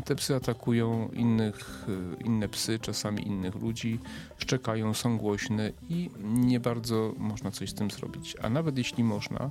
Te 0.05 0.15
psy 0.15 0.35
atakują 0.35 1.09
innych, 1.09 1.87
e, 2.21 2.25
inne 2.25 2.49
psy, 2.49 2.79
czasami 2.79 3.29
innych 3.29 3.55
ludzi, 3.55 3.99
szczekają, 4.39 4.95
są 4.95 5.19
głośne 5.19 5.73
i 5.89 6.11
nie 6.23 6.61
bardzo 6.61 7.15
można 7.19 7.51
coś 7.51 7.71
z 7.71 7.75
tym 7.75 7.91
zrobić. 7.91 8.37
A 8.43 8.51
nawet 8.51 8.79
jeśli 8.79 9.05
można, 9.05 9.51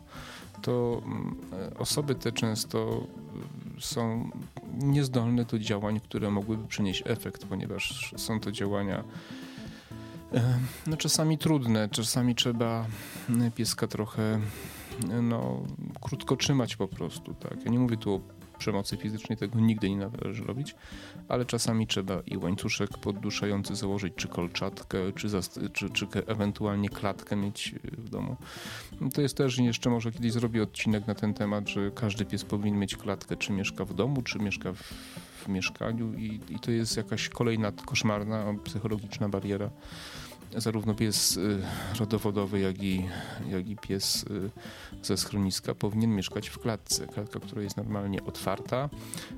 to 0.61 1.01
mm, 1.05 1.35
osoby 1.79 2.15
te 2.15 2.31
często 2.31 3.07
są 3.79 4.29
niezdolne 4.81 5.45
do 5.45 5.59
działań, 5.59 5.99
które 5.99 6.31
mogłyby 6.31 6.67
przynieść 6.67 7.03
efekt, 7.05 7.45
ponieważ 7.45 8.13
są 8.17 8.39
to 8.39 8.51
działania 8.51 9.03
no, 10.87 10.97
czasami 10.97 11.37
trudne, 11.37 11.89
czasami 11.89 12.35
trzeba 12.35 12.85
pieska 13.55 13.87
trochę 13.87 14.39
no, 15.21 15.61
krótko 16.01 16.35
trzymać 16.35 16.75
po 16.75 16.87
prostu. 16.87 17.33
Tak? 17.33 17.65
Ja 17.65 17.71
nie 17.71 17.79
mówię 17.79 17.97
tu 17.97 18.13
o 18.13 18.21
przemocy 18.63 18.97
fizycznej, 18.97 19.37
tego 19.37 19.59
nigdy 19.59 19.89
nie 19.89 19.97
należy 19.97 20.43
robić, 20.43 20.75
ale 21.27 21.45
czasami 21.45 21.87
trzeba 21.87 22.21
i 22.25 22.37
łańcuszek 22.37 22.97
podduszający 22.97 23.75
założyć, 23.75 24.13
czy 24.15 24.27
kolczatkę, 24.27 24.97
czy, 25.15 25.29
czy, 25.73 25.89
czy 25.89 26.07
ewentualnie 26.27 26.89
klatkę 26.89 27.35
mieć 27.35 27.75
w 27.83 28.09
domu. 28.09 28.35
To 29.13 29.21
jest 29.21 29.37
też 29.37 29.57
jeszcze 29.57 29.89
może 29.89 30.11
kiedyś 30.11 30.31
zrobię 30.31 30.63
odcinek 30.63 31.07
na 31.07 31.15
ten 31.15 31.33
temat, 31.33 31.69
że 31.69 31.91
każdy 31.91 32.25
pies 32.25 32.43
powinien 32.43 32.79
mieć 32.79 32.95
klatkę, 32.95 33.37
czy 33.37 33.51
mieszka 33.53 33.85
w 33.85 33.93
domu, 33.93 34.21
czy 34.21 34.39
mieszka 34.39 34.73
w, 34.73 34.81
w 35.43 35.47
mieszkaniu 35.47 36.13
i, 36.13 36.39
i 36.49 36.59
to 36.59 36.71
jest 36.71 36.97
jakaś 36.97 37.29
kolejna 37.29 37.71
koszmarna 37.71 38.53
psychologiczna 38.63 39.29
bariera 39.29 39.69
zarówno 40.57 40.95
pies 40.95 41.37
y, 41.37 41.61
rodowodowy, 41.99 42.59
jak 42.59 42.83
i, 42.83 43.05
jak 43.49 43.67
i 43.67 43.75
pies 43.75 44.23
y, 44.23 44.49
ze 45.01 45.17
schroniska 45.17 45.75
powinien 45.75 46.15
mieszkać 46.15 46.49
w 46.49 46.59
klatce. 46.59 47.07
Klatka, 47.07 47.39
która 47.39 47.61
jest 47.61 47.77
normalnie 47.77 48.23
otwarta, 48.23 48.89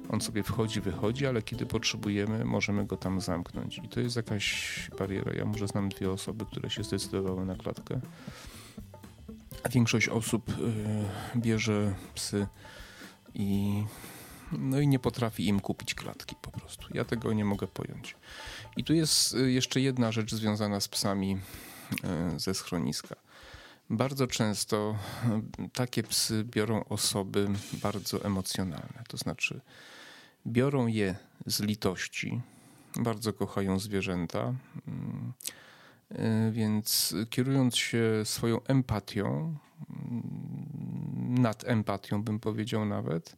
on 0.09 0.21
sobie 0.21 0.43
wchodzi, 0.43 0.81
wychodzi, 0.81 1.27
ale 1.27 1.41
kiedy 1.41 1.65
potrzebujemy, 1.65 2.45
możemy 2.45 2.85
go 2.85 2.97
tam 2.97 3.21
zamknąć. 3.21 3.77
I 3.77 3.89
to 3.89 3.99
jest 3.99 4.15
jakaś 4.15 4.89
bariera. 4.99 5.33
Ja 5.33 5.45
może 5.45 5.67
znam 5.67 5.89
dwie 5.89 6.11
osoby, 6.11 6.45
które 6.45 6.69
się 6.69 6.83
zdecydowały 6.83 7.45
na 7.45 7.55
klatkę. 7.55 7.99
Większość 9.71 10.09
osób 10.09 10.49
y, 10.49 11.39
bierze 11.39 11.95
psy 12.15 12.47
i 13.33 13.83
no 14.51 14.79
i 14.79 14.87
nie 14.87 14.99
potrafi 14.99 15.47
im 15.47 15.59
kupić 15.59 15.95
klatki 15.95 16.35
po 16.41 16.51
prostu. 16.51 16.87
Ja 16.93 17.05
tego 17.05 17.33
nie 17.33 17.45
mogę 17.45 17.67
pojąć. 17.67 18.15
I 18.77 18.83
tu 18.83 18.93
jest 18.93 19.33
y, 19.33 19.51
jeszcze 19.51 19.81
jedna 19.81 20.11
rzecz 20.11 20.35
związana 20.35 20.79
z 20.79 20.87
psami 20.87 21.37
y, 22.35 22.39
ze 22.39 22.53
schroniska. 22.53 23.15
Bardzo 23.89 24.27
często 24.27 24.97
takie 25.73 26.03
psy 26.03 26.43
biorą 26.43 26.83
osoby 26.83 27.47
bardzo 27.73 28.25
emocjonalne, 28.25 29.03
to 29.07 29.17
znaczy 29.17 29.61
biorą 30.47 30.87
je 30.87 31.15
z 31.45 31.59
litości, 31.59 32.41
bardzo 32.95 33.33
kochają 33.33 33.79
zwierzęta, 33.79 34.53
mm, 34.87 35.33
y, 36.11 36.51
więc 36.51 37.15
kierując 37.29 37.77
się 37.77 38.01
swoją 38.23 38.63
empatią, 38.63 39.57
mm, 39.89 41.35
nad 41.41 41.63
empatią 41.67 42.23
bym 42.23 42.39
powiedział 42.39 42.85
nawet, 42.85 43.35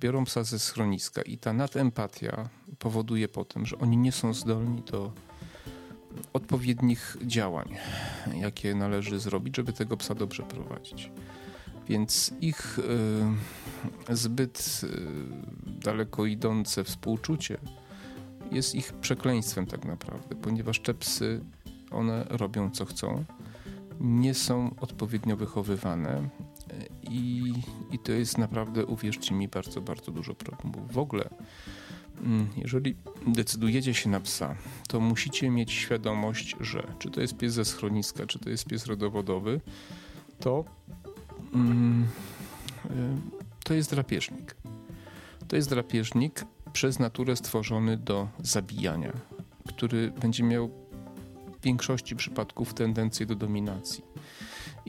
biorą 0.00 0.24
psa 0.24 0.44
ze 0.44 0.58
schroniska 0.58 1.22
i 1.22 1.38
ta 1.38 1.52
nadempatia 1.52 2.48
powoduje 2.78 3.28
potem, 3.28 3.66
że 3.66 3.78
oni 3.78 3.96
nie 3.96 4.12
są 4.12 4.34
zdolni 4.34 4.82
do 4.82 5.12
odpowiednich 6.32 7.16
działań, 7.22 7.76
jakie 8.34 8.74
należy 8.74 9.18
zrobić, 9.18 9.56
żeby 9.56 9.72
tego 9.72 9.96
psa 9.96 10.14
dobrze 10.14 10.42
prowadzić. 10.42 11.10
Więc 11.88 12.34
ich 12.40 12.78
y, 14.08 14.16
zbyt 14.16 14.80
y, 14.84 14.88
daleko 15.66 16.26
idące 16.26 16.84
współczucie 16.84 17.58
jest 18.52 18.74
ich 18.74 18.92
przekleństwem 18.92 19.66
tak 19.66 19.84
naprawdę, 19.84 20.36
ponieważ 20.36 20.80
te 20.80 20.94
psy, 20.94 21.40
one 21.90 22.24
robią 22.28 22.70
co 22.70 22.84
chcą, 22.84 23.24
nie 24.00 24.34
są 24.34 24.74
odpowiednio 24.80 25.36
wychowywane 25.36 26.28
i, 27.10 27.52
i 27.92 27.98
to 27.98 28.12
jest 28.12 28.38
naprawdę, 28.38 28.86
uwierzcie 28.86 29.34
mi, 29.34 29.48
bardzo, 29.48 29.80
bardzo 29.80 30.12
dużo 30.12 30.34
problemów. 30.34 30.92
W 30.92 30.98
ogóle 30.98 31.28
Mm, 32.22 32.48
jeżeli 32.56 32.96
decydujecie 33.26 33.94
się 33.94 34.10
na 34.10 34.20
psa, 34.20 34.56
to 34.88 35.00
musicie 35.00 35.50
mieć 35.50 35.72
świadomość, 35.72 36.56
że 36.60 36.86
czy 36.98 37.10
to 37.10 37.20
jest 37.20 37.36
pies 37.36 37.52
ze 37.52 37.64
schroniska, 37.64 38.26
czy 38.26 38.38
to 38.38 38.50
jest 38.50 38.64
pies 38.64 38.86
rodowodowy, 38.86 39.60
to, 40.40 40.64
mm, 41.54 42.06
y, 42.84 42.88
to 43.64 43.74
jest 43.74 43.90
drapieżnik. 43.90 44.56
To 45.48 45.56
jest 45.56 45.68
drapieżnik 45.68 46.44
przez 46.72 46.98
naturę 46.98 47.36
stworzony 47.36 47.96
do 47.96 48.28
zabijania, 48.42 49.12
który 49.68 50.10
będzie 50.10 50.42
miał 50.42 50.68
w 51.58 51.64
większości 51.64 52.16
przypadków 52.16 52.74
tendencję 52.74 53.26
do 53.26 53.34
dominacji. 53.34 54.04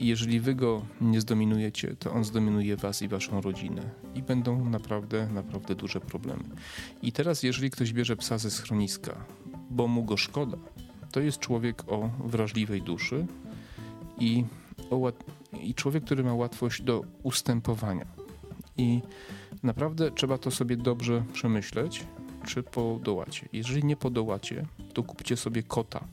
I 0.00 0.06
jeżeli 0.06 0.40
wy 0.40 0.54
go 0.54 0.82
nie 1.00 1.20
zdominujecie, 1.20 1.96
to 1.98 2.12
on 2.12 2.24
zdominuje 2.24 2.76
was 2.76 3.02
i 3.02 3.08
waszą 3.08 3.40
rodzinę. 3.40 3.90
I 4.14 4.22
będą 4.22 4.64
naprawdę, 4.64 5.28
naprawdę 5.34 5.74
duże 5.74 6.00
problemy. 6.00 6.44
I 7.02 7.12
teraz, 7.12 7.42
jeżeli 7.42 7.70
ktoś 7.70 7.92
bierze 7.92 8.16
psa 8.16 8.38
ze 8.38 8.50
schroniska, 8.50 9.24
bo 9.70 9.86
mu 9.86 10.04
go 10.04 10.16
szkoda, 10.16 10.56
to 11.12 11.20
jest 11.20 11.38
człowiek 11.38 11.92
o 11.92 12.10
wrażliwej 12.24 12.82
duszy 12.82 13.26
i, 14.18 14.44
o, 14.90 15.12
i 15.60 15.74
człowiek, 15.74 16.04
który 16.04 16.24
ma 16.24 16.34
łatwość 16.34 16.82
do 16.82 17.04
ustępowania. 17.22 18.06
I 18.76 19.00
naprawdę 19.62 20.10
trzeba 20.10 20.38
to 20.38 20.50
sobie 20.50 20.76
dobrze 20.76 21.24
przemyśleć, 21.32 22.06
czy 22.46 22.62
podołacie. 22.62 23.48
Jeżeli 23.52 23.84
nie 23.84 23.96
podołacie, 23.96 24.66
to 24.92 25.02
kupcie 25.02 25.36
sobie 25.36 25.62
kota 25.62 26.04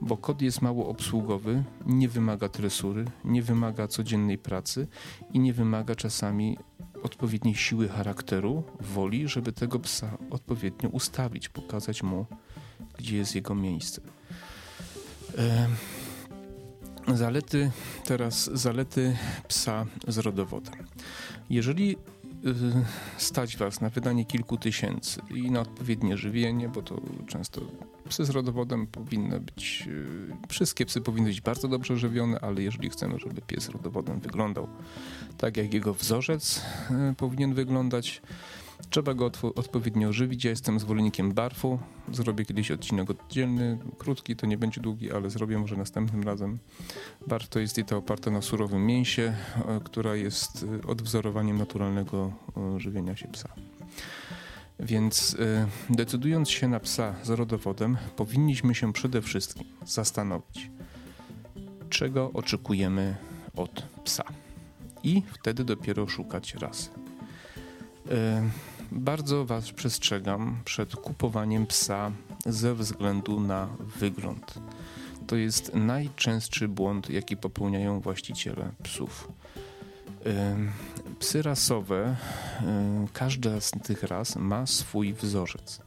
bo 0.00 0.16
kod 0.16 0.42
jest 0.42 0.62
mało 0.62 0.88
obsługowy, 0.88 1.64
nie 1.86 2.08
wymaga 2.08 2.48
tresury, 2.48 3.04
nie 3.24 3.42
wymaga 3.42 3.88
codziennej 3.88 4.38
pracy 4.38 4.86
i 5.32 5.40
nie 5.40 5.52
wymaga 5.52 5.94
czasami 5.94 6.58
odpowiedniej 7.02 7.54
siły 7.54 7.88
charakteru, 7.88 8.62
woli, 8.80 9.28
żeby 9.28 9.52
tego 9.52 9.78
psa 9.78 10.18
odpowiednio 10.30 10.88
ustawić, 10.88 11.48
pokazać 11.48 12.02
mu, 12.02 12.26
gdzie 12.98 13.16
jest 13.16 13.34
jego 13.34 13.54
miejsce. 13.54 14.00
Zalety, 17.14 17.70
teraz 18.04 18.50
zalety 18.54 19.16
psa 19.48 19.86
z 20.08 20.18
rodowodem. 20.18 20.74
Jeżeli 21.50 21.96
stać 23.16 23.56
Was 23.56 23.80
na 23.80 23.88
wydanie 23.90 24.24
kilku 24.24 24.56
tysięcy 24.56 25.20
i 25.34 25.50
na 25.50 25.60
odpowiednie 25.60 26.16
żywienie, 26.16 26.68
bo 26.68 26.82
to 26.82 27.00
często 27.26 27.60
psy 28.08 28.24
z 28.24 28.30
rodowodem 28.30 28.86
powinny 28.86 29.40
być, 29.40 29.84
y, 29.86 30.48
wszystkie 30.48 30.86
psy 30.86 31.00
powinny 31.00 31.28
być 31.28 31.40
bardzo 31.40 31.68
dobrze 31.68 31.96
żywione, 31.96 32.40
ale 32.40 32.62
jeżeli 32.62 32.90
chcemy, 32.90 33.18
żeby 33.18 33.40
pies 33.40 33.68
rodowodem 33.68 34.20
wyglądał 34.20 34.68
tak, 35.38 35.56
jak 35.56 35.74
jego 35.74 35.94
wzorzec 35.94 36.62
y, 37.10 37.14
powinien 37.14 37.54
wyglądać, 37.54 38.22
Trzeba 38.90 39.14
go 39.14 39.30
odpowiednio 39.54 40.12
żywić. 40.12 40.44
Ja 40.44 40.50
jestem 40.50 40.80
zwolennikiem 40.80 41.32
barfu. 41.32 41.78
Zrobię 42.12 42.44
kiedyś 42.44 42.70
odcinek 42.70 43.10
oddzielny, 43.10 43.78
krótki, 43.98 44.36
to 44.36 44.46
nie 44.46 44.58
będzie 44.58 44.80
długi, 44.80 45.12
ale 45.12 45.30
zrobię 45.30 45.58
może 45.58 45.76
następnym 45.76 46.22
razem. 46.22 46.58
Barf 47.26 47.48
to 47.48 47.58
jest 47.58 47.74
dieta 47.74 47.96
oparta 47.96 48.30
na 48.30 48.42
surowym 48.42 48.86
mięsie, 48.86 49.34
e, 49.56 49.80
która 49.84 50.14
jest 50.14 50.66
e, 50.84 50.86
odwzorowaniem 50.86 51.58
naturalnego 51.58 52.32
e, 52.56 52.80
żywienia 52.80 53.16
się 53.16 53.28
psa. 53.28 53.48
Więc 54.80 55.36
decydując 55.90 56.50
się 56.50 56.68
na 56.68 56.80
psa 56.80 57.14
z 57.22 57.30
rodowodem, 57.30 57.96
powinniśmy 58.16 58.74
się 58.74 58.92
przede 58.92 59.22
wszystkim 59.22 59.66
zastanowić, 59.86 60.70
czego 61.90 62.32
oczekujemy 62.32 63.16
od 63.56 63.82
psa. 64.04 64.24
I 65.02 65.22
wtedy 65.32 65.64
dopiero 65.64 66.08
szukać 66.08 66.54
rasy. 66.54 66.90
Bardzo 68.92 69.44
Was 69.44 69.72
przestrzegam 69.72 70.60
przed 70.64 70.96
kupowaniem 70.96 71.66
psa 71.66 72.10
ze 72.46 72.74
względu 72.74 73.40
na 73.40 73.68
wygląd. 73.96 74.54
To 75.26 75.36
jest 75.36 75.74
najczęstszy 75.74 76.68
błąd, 76.68 77.10
jaki 77.10 77.36
popełniają 77.36 78.00
właściciele 78.00 78.72
psów. 78.82 79.28
Psy 81.18 81.42
rasowe, 81.42 82.16
każda 83.12 83.60
z 83.60 83.70
tych 83.70 84.02
ras 84.02 84.36
ma 84.36 84.66
swój 84.66 85.14
wzorzec. 85.14 85.80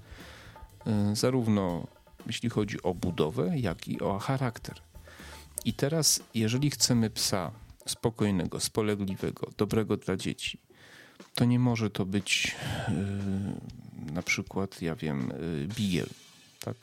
Zarówno 1.14 1.88
jeśli 2.28 2.50
chodzi 2.50 2.84
o 2.84 2.94
budowę, 2.94 3.60
jak 3.60 3.88
i 3.88 4.02
o 4.02 4.20
charakter. 4.20 4.76
I 5.66 5.74
teraz, 5.74 6.24
jeżeli 6.34 6.72
chcemy 6.72 7.10
psa 7.10 7.52
spokojnego, 7.86 8.60
spolegliwego, 8.60 9.48
dobrego 9.58 9.98
dla 9.98 10.18
dzieci, 10.18 10.60
to 11.42 11.46
nie 11.46 11.60
może 11.60 11.90
to 11.90 12.06
być 12.06 12.56
yy, 12.88 14.14
na 14.14 14.22
przykład, 14.22 14.82
ja 14.82 14.96
wiem, 14.96 15.34
yy, 15.80 16.06
tak? 16.60 16.76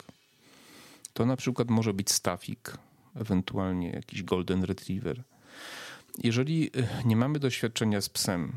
To 1.13 1.25
na 1.25 1.35
przykład 1.35 1.69
może 1.69 1.93
być 1.93 2.11
stafik, 2.11 2.77
ewentualnie 3.15 3.89
jakiś 3.89 4.23
golden 4.23 4.63
retriever. 4.63 5.23
Jeżeli 6.23 6.77
y, 6.77 6.87
nie 7.05 7.15
mamy 7.15 7.39
doświadczenia 7.39 8.01
z 8.01 8.09
psem, 8.09 8.53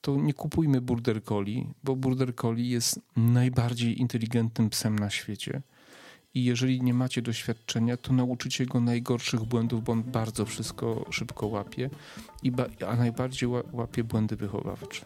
to 0.00 0.16
nie 0.16 0.34
kupujmy 0.34 0.80
border 0.80 1.24
collie, 1.24 1.64
bo 1.84 1.96
border 1.96 2.34
collie 2.34 2.70
jest 2.70 3.00
najbardziej 3.16 4.00
inteligentnym 4.00 4.70
psem 4.70 4.98
na 4.98 5.10
świecie 5.10 5.62
i 6.34 6.44
jeżeli 6.44 6.82
nie 6.82 6.94
macie 6.94 7.22
doświadczenia, 7.22 7.96
to 7.96 8.12
nauczycie 8.12 8.66
go 8.66 8.80
najgorszych 8.80 9.44
błędów, 9.44 9.84
bo 9.84 9.92
on 9.92 10.02
bardzo 10.02 10.46
wszystko 10.46 11.06
szybko 11.10 11.46
łapie, 11.46 11.90
i 12.42 12.52
a 12.86 12.96
najbardziej 12.96 13.48
łapie 13.72 14.04
błędy 14.04 14.36
wychowawcze. 14.36 15.04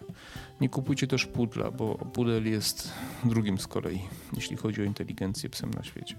Nie 0.60 0.68
kupujcie 0.68 1.06
też 1.06 1.26
pudla, 1.26 1.70
bo 1.70 1.94
pudel 1.94 2.46
jest 2.46 2.92
drugim 3.24 3.58
z 3.58 3.66
kolei, 3.66 4.00
jeśli 4.36 4.56
chodzi 4.56 4.80
o 4.80 4.84
inteligencję 4.84 5.50
psem 5.50 5.70
na 5.70 5.84
świecie. 5.84 6.16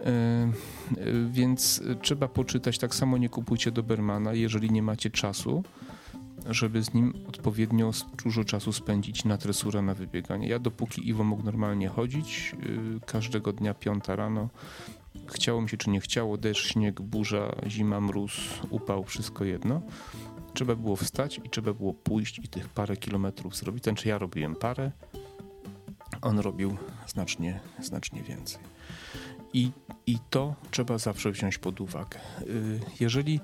E, 0.00 0.52
więc 1.30 1.82
trzeba 2.02 2.28
poczytać. 2.28 2.78
Tak 2.78 2.94
samo 2.94 3.18
nie 3.18 3.28
kupujcie 3.28 3.72
Dobermana, 3.72 4.32
jeżeli 4.32 4.70
nie 4.70 4.82
macie 4.82 5.10
czasu 5.10 5.64
żeby 6.48 6.82
z 6.82 6.94
nim 6.94 7.14
odpowiednio 7.28 7.90
dużo 8.24 8.44
czasu 8.44 8.72
spędzić 8.72 9.24
na 9.24 9.38
tresurę, 9.38 9.82
na 9.82 9.94
wybieganie. 9.94 10.48
Ja 10.48 10.58
dopóki 10.58 11.08
Iwo 11.08 11.24
mógł 11.24 11.42
normalnie 11.42 11.88
chodzić, 11.88 12.56
yy, 12.62 13.00
każdego 13.06 13.52
dnia 13.52 13.74
piąta 13.74 14.16
rano, 14.16 14.48
chciało 15.26 15.60
mi 15.60 15.68
się 15.68 15.76
czy 15.76 15.90
nie 15.90 16.00
chciało, 16.00 16.36
deszcz, 16.36 16.72
śnieg, 16.72 17.00
burza, 17.00 17.56
zima, 17.66 18.00
mróz, 18.00 18.32
upał, 18.70 19.04
wszystko 19.04 19.44
jedno. 19.44 19.82
Trzeba 20.54 20.74
było 20.74 20.96
wstać 20.96 21.40
i 21.44 21.50
trzeba 21.50 21.72
było 21.72 21.94
pójść 21.94 22.38
i 22.38 22.48
tych 22.48 22.68
parę 22.68 22.96
kilometrów 22.96 23.56
zrobić. 23.56 23.84
Ten 23.84 23.94
czy 23.94 24.08
ja 24.08 24.18
robiłem 24.18 24.56
parę, 24.56 24.92
on 26.22 26.38
robił 26.38 26.76
znacznie, 27.06 27.60
znacznie 27.80 28.22
więcej. 28.22 28.60
I, 29.52 29.70
I 30.06 30.18
to 30.30 30.54
trzeba 30.70 30.98
zawsze 30.98 31.30
wziąć 31.30 31.58
pod 31.58 31.80
uwagę. 31.80 32.18
Yy, 32.40 32.80
jeżeli 33.00 33.40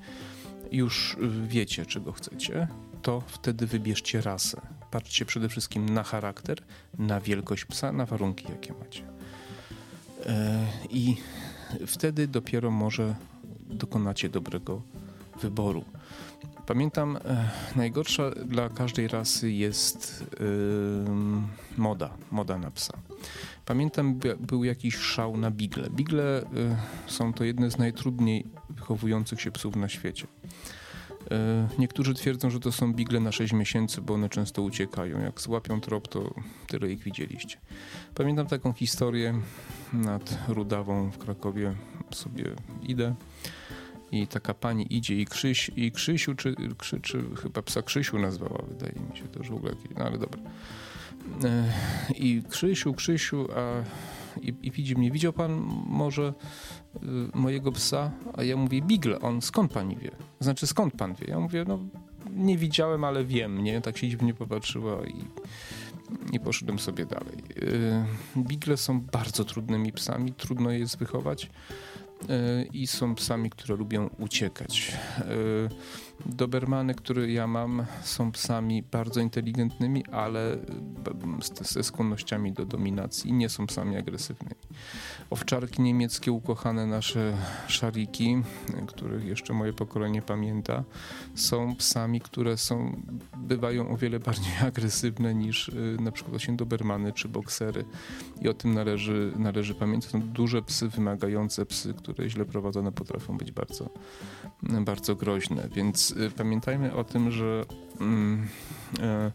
już 0.73 1.17
wiecie, 1.47 1.87
czego 1.87 2.13
chcecie, 2.13 2.69
to 3.03 3.23
wtedy 3.27 3.67
wybierzcie 3.67 4.21
rasę. 4.21 4.61
Patrzcie 4.91 5.25
przede 5.25 5.49
wszystkim 5.49 5.89
na 5.89 6.03
charakter, 6.03 6.59
na 6.99 7.21
wielkość 7.21 7.65
psa, 7.65 7.93
na 7.93 8.07
warunki, 8.07 8.47
jakie 8.49 8.73
macie. 8.73 9.03
E, 10.27 10.67
I 10.91 11.17
wtedy 11.87 12.29
dopiero 12.29 12.71
może 12.71 13.15
dokonacie 13.61 14.29
dobrego 14.29 14.83
wyboru. 15.41 15.85
Pamiętam, 16.67 17.17
e, 17.17 17.51
najgorsza 17.77 18.31
dla 18.31 18.69
każdej 18.69 19.09
rasy 19.09 19.53
jest 19.53 20.25
moda, 21.77 22.11
moda 22.31 22.59
na 22.59 22.71
psa. 22.71 22.99
Pamiętam, 23.67 24.21
był 24.41 24.65
jakiś 24.65 24.97
szał 24.97 25.37
na 25.37 25.51
bigle. 25.51 25.91
Bigle 25.91 26.43
są 27.07 27.33
to 27.33 27.45
jedne 27.45 27.71
z 27.71 27.79
najtrudniej 27.79 28.47
wychowujących 28.71 29.41
się 29.41 29.51
psów 29.51 29.77
na 29.77 29.89
świecie. 29.89 30.27
E, 31.31 31.69
niektórzy 31.79 32.15
twierdzą, 32.15 32.51
że 32.51 32.61
to 32.61 32.73
są 32.73 32.93
bigle 32.95 33.21
na 33.21 33.33
6 33.33 33.53
miesięcy, 33.53 34.01
bo 34.01 34.15
one 34.15 34.29
często 34.29 34.63
uciekają. 34.63 35.21
Jak 35.21 35.41
złapią 35.41 35.81
trop, 35.81 36.09
to 36.09 36.35
tyle 36.67 36.93
ich 36.93 37.03
widzieliście. 37.03 37.57
Pamiętam 38.15 38.47
taką 38.47 38.73
historię 38.73 39.35
nad 39.93 40.39
Rudawą 40.49 41.11
w 41.11 41.19
Krakowie. 41.19 41.75
Sobie 42.11 42.45
idę 42.83 43.15
i 44.13 44.27
taka 44.27 44.55
pani 44.55 44.97
idzie 44.97 45.15
i, 45.21 45.27
Krzyś, 45.27 45.71
i 45.77 45.93
Krzysiu, 45.93 46.35
czy, 46.35 46.55
krzyczy, 46.79 47.25
chyba 47.43 47.63
psa 47.63 47.83
Krzysiu 47.83 48.19
nazwała, 48.19 48.63
wydaje 48.69 48.95
mi 49.11 49.19
się 49.19 49.29
to, 49.29 49.45
że 49.45 49.51
w 49.53 49.57
ogóle 49.57 49.73
no 49.99 50.05
ale 50.05 50.19
dobra. 50.19 50.41
E, 51.45 51.73
I 52.15 52.43
Krzysiu, 52.49 52.95
Krzysiu, 52.95 53.49
a 53.57 53.83
i, 54.41 54.55
i 54.63 54.71
widzi 54.71 54.97
mnie, 54.97 55.11
widział 55.11 55.33
pan 55.33 55.53
może 55.87 56.35
y, 56.97 56.99
mojego 57.35 57.73
psa? 57.73 58.11
A 58.35 58.43
ja 58.43 58.57
mówię, 58.57 58.83
Bigle, 58.83 59.21
on 59.21 59.43
skąd 59.43 59.73
pani 59.73 59.97
wie? 59.97 60.11
Znaczy, 60.41 60.67
skąd 60.67 60.95
pan 60.95 61.15
wie? 61.15 61.27
Ja 61.29 61.41
mówię, 61.41 61.65
no 61.69 61.79
nie 62.31 62.59
widziałem, 62.59 63.05
ale 63.05 63.25
wiem, 63.25 63.65
nie? 63.65 63.81
Tak 63.81 63.99
się 63.99 64.09
dziwnie 64.09 64.35
popatrzyła 64.35 65.07
i, 65.07 65.25
i 66.33 66.41
poszedłem 66.41 66.79
sobie 66.79 67.07
dalej. 67.07 67.37
Y, 67.63 68.05
Bigle 68.37 68.77
są 68.77 69.01
bardzo 69.01 69.45
trudnymi 69.45 69.93
psami, 69.93 70.33
trudno 70.33 70.71
je 70.71 70.79
jest 70.79 70.99
wychować 70.99 71.51
i 72.73 72.87
są 72.87 73.15
psami, 73.15 73.51
które 73.51 73.77
lubią 73.77 74.11
uciekać. 74.19 74.99
Dobermany, 76.27 76.95
które 76.95 77.33
ja 77.33 77.47
mam, 77.47 77.87
są 78.03 78.33
psami 78.33 78.83
bardzo 78.83 79.21
inteligentnymi, 79.21 80.05
ale 80.13 80.59
ze 81.61 81.83
skłonnościami 81.83 82.53
do 82.53 82.67
dominacji 82.67 83.31
i 83.31 83.33
nie 83.33 83.49
są 83.49 83.67
psami 83.67 83.97
agresywnymi. 83.97 84.55
Owczarki 85.33 85.83
niemieckie, 85.83 86.33
ukochane 86.33 86.87
nasze 86.87 87.37
szariki, 87.69 88.43
których 88.87 89.25
jeszcze 89.25 89.53
moje 89.53 89.73
pokolenie 89.73 90.23
pamięta, 90.23 90.85
są 91.35 91.77
psami, 91.77 92.21
które 92.21 92.57
są, 92.57 93.03
bywają 93.37 93.91
o 93.91 93.97
wiele 93.97 94.21
bardziej 94.21 94.53
agresywne 94.69 95.35
niż 95.35 95.69
y, 95.69 95.97
na 96.01 96.13
przykład 96.13 96.31
właśnie 96.31 96.57
dobermany 96.57 97.13
czy 97.13 97.29
boksery. 97.29 97.85
I 98.41 98.49
o 98.49 98.55
tym 98.55 98.75
należy, 98.75 99.33
należy 99.37 99.75
pamiętać. 99.75 100.11
Są 100.11 100.21
duże 100.21 100.63
psy, 100.63 100.89
wymagające 100.89 101.67
psy, 101.67 101.95
które 101.95 102.31
źle 102.31 102.45
prowadzone 102.45 102.93
potrafią 102.93 103.39
być 103.39 103.53
bardzo, 103.53 103.91
bardzo 104.63 105.17
groźne. 105.17 105.69
Więc 105.75 106.11
y, 106.11 106.31
pamiętajmy 106.31 106.95
o 106.95 107.05
tym, 107.05 107.31
że, 107.31 107.65
mm, 108.01 108.49
e, 109.01 109.33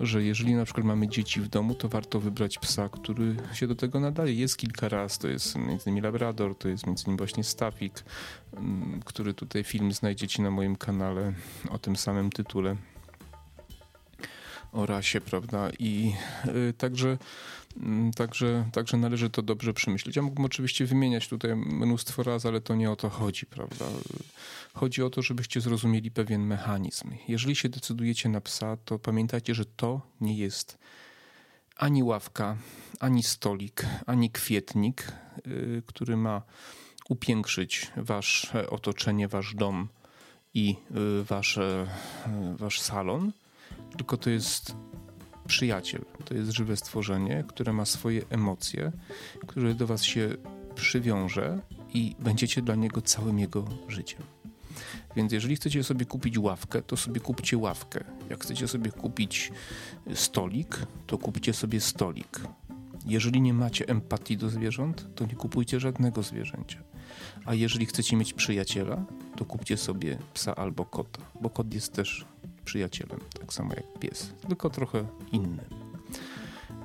że 0.00 0.22
jeżeli 0.22 0.54
na 0.54 0.64
przykład 0.64 0.86
mamy 0.86 1.08
dzieci 1.08 1.40
w 1.40 1.48
domu, 1.48 1.74
to 1.74 1.88
warto 1.88 2.20
wybrać 2.20 2.58
psa, 2.58 2.88
który 2.88 3.36
się 3.52 3.66
do 3.66 3.74
tego 3.74 4.00
nadaje. 4.00 4.34
Jest 4.34 4.56
kilka 4.56 4.88
raz, 4.88 5.18
to 5.18 5.28
jest 5.28 5.56
innymi 5.56 6.00
Labrador, 6.00 6.58
to 6.58 6.68
jest 6.68 6.86
innymi 6.86 7.18
właśnie 7.18 7.44
Stafik, 7.44 8.04
mm, 8.52 9.00
który 9.04 9.34
tutaj 9.34 9.64
film 9.64 9.92
znajdziecie 9.92 10.42
na 10.42 10.50
moim 10.50 10.76
kanale 10.76 11.32
o 11.70 11.78
tym 11.78 11.96
samym 11.96 12.30
tytule 12.30 12.76
o 14.72 14.86
rasie, 14.86 15.20
prawda? 15.20 15.70
I 15.78 16.12
y, 16.68 16.72
także 16.72 17.18
także, 18.16 18.68
także 18.72 18.96
należy 18.96 19.30
to 19.30 19.42
dobrze 19.42 19.74
przemyśleć. 19.74 20.16
Ja 20.16 20.22
mógłbym 20.22 20.44
oczywiście 20.44 20.86
wymieniać 20.86 21.28
tutaj 21.28 21.56
mnóstwo 21.56 22.22
razy, 22.22 22.48
ale 22.48 22.60
to 22.60 22.74
nie 22.74 22.90
o 22.90 22.96
to 22.96 23.10
chodzi, 23.10 23.46
prawda? 23.46 23.84
Chodzi 24.74 25.02
o 25.02 25.10
to, 25.10 25.22
żebyście 25.22 25.60
zrozumieli 25.60 26.10
pewien 26.10 26.46
mechanizm. 26.46 27.10
Jeżeli 27.28 27.56
się 27.56 27.68
decydujecie 27.68 28.28
na 28.28 28.40
psa, 28.40 28.76
to 28.84 28.98
pamiętajcie, 28.98 29.54
że 29.54 29.64
to 29.64 30.00
nie 30.20 30.36
jest 30.36 30.78
ani 31.76 32.02
ławka, 32.02 32.56
ani 33.00 33.22
stolik, 33.22 33.86
ani 34.06 34.30
kwietnik, 34.30 35.12
yy, 35.46 35.82
który 35.86 36.16
ma 36.16 36.42
upiększyć 37.08 37.90
wasze 37.96 38.70
otoczenie, 38.70 39.28
wasz 39.28 39.54
dom 39.54 39.88
i 40.54 40.76
yy, 40.90 41.24
wasze, 41.24 41.86
yy, 42.26 42.56
wasz 42.56 42.80
salon, 42.80 43.32
tylko 43.96 44.16
to 44.16 44.30
jest 44.30 44.76
przyjaciel. 45.52 46.04
To 46.24 46.34
jest 46.34 46.50
żywe 46.50 46.76
stworzenie, 46.76 47.44
które 47.48 47.72
ma 47.72 47.84
swoje 47.84 48.22
emocje, 48.30 48.92
które 49.46 49.74
do 49.74 49.86
Was 49.86 50.04
się 50.04 50.36
przywiąże 50.74 51.60
i 51.94 52.16
będziecie 52.18 52.62
dla 52.62 52.74
niego 52.74 53.02
całym 53.02 53.38
jego 53.38 53.64
życiem. 53.88 54.22
Więc 55.16 55.32
jeżeli 55.32 55.56
chcecie 55.56 55.84
sobie 55.84 56.06
kupić 56.06 56.38
ławkę, 56.38 56.82
to 56.82 56.96
sobie 56.96 57.20
kupcie 57.20 57.58
ławkę. 57.58 58.04
Jak 58.30 58.44
chcecie 58.44 58.68
sobie 58.68 58.90
kupić 58.90 59.52
stolik, 60.14 60.78
to 61.06 61.18
kupcie 61.18 61.52
sobie 61.52 61.80
stolik. 61.80 62.40
Jeżeli 63.06 63.40
nie 63.40 63.54
macie 63.54 63.88
empatii 63.88 64.36
do 64.36 64.50
zwierząt, 64.50 65.14
to 65.14 65.26
nie 65.26 65.34
kupujcie 65.34 65.80
żadnego 65.80 66.22
zwierzęcia. 66.22 66.78
A 67.44 67.54
jeżeli 67.54 67.86
chcecie 67.86 68.16
mieć 68.16 68.32
przyjaciela, 68.32 69.04
to 69.36 69.44
kupcie 69.44 69.76
sobie 69.76 70.18
psa 70.34 70.54
albo 70.54 70.84
kota, 70.84 71.20
bo 71.40 71.50
kot 71.50 71.74
jest 71.74 71.92
też 71.92 72.24
przyjacielem, 72.64 73.20
tak 73.40 73.52
samo 73.52 73.74
jak 73.74 73.98
pies, 73.98 74.32
tylko 74.48 74.70
trochę 74.70 75.06
inny. 75.32 75.64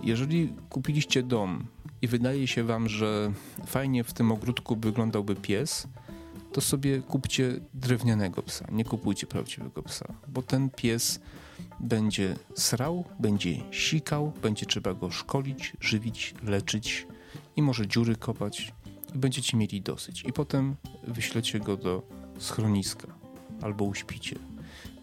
Jeżeli 0.03 0.53
kupiliście 0.69 1.23
dom 1.23 1.65
i 2.01 2.07
wydaje 2.07 2.47
się 2.47 2.63
wam, 2.63 2.89
że 2.89 3.31
fajnie 3.65 4.03
w 4.03 4.13
tym 4.13 4.31
ogródku 4.31 4.75
wyglądałby 4.75 5.35
pies, 5.35 5.87
to 6.51 6.61
sobie 6.61 7.01
kupcie 7.01 7.59
drewnianego 7.73 8.43
psa. 8.43 8.67
Nie 8.71 8.85
kupujcie 8.85 9.27
prawdziwego 9.27 9.83
psa, 9.83 10.13
bo 10.27 10.41
ten 10.41 10.69
pies 10.69 11.19
będzie 11.79 12.35
srał, 12.55 13.03
będzie 13.19 13.63
sikał, 13.71 14.33
będzie 14.41 14.65
trzeba 14.65 14.93
go 14.93 15.11
szkolić, 15.11 15.73
żywić, 15.79 16.35
leczyć 16.43 17.07
i 17.55 17.61
może 17.61 17.87
dziury 17.87 18.15
kopać 18.15 18.73
i 19.15 19.17
będziecie 19.17 19.57
mieli 19.57 19.81
dosyć. 19.81 20.23
I 20.23 20.33
potem 20.33 20.75
wyślecie 21.07 21.59
go 21.59 21.77
do 21.77 22.03
schroniska 22.39 23.07
albo 23.61 23.85
uśpicie 23.85 24.35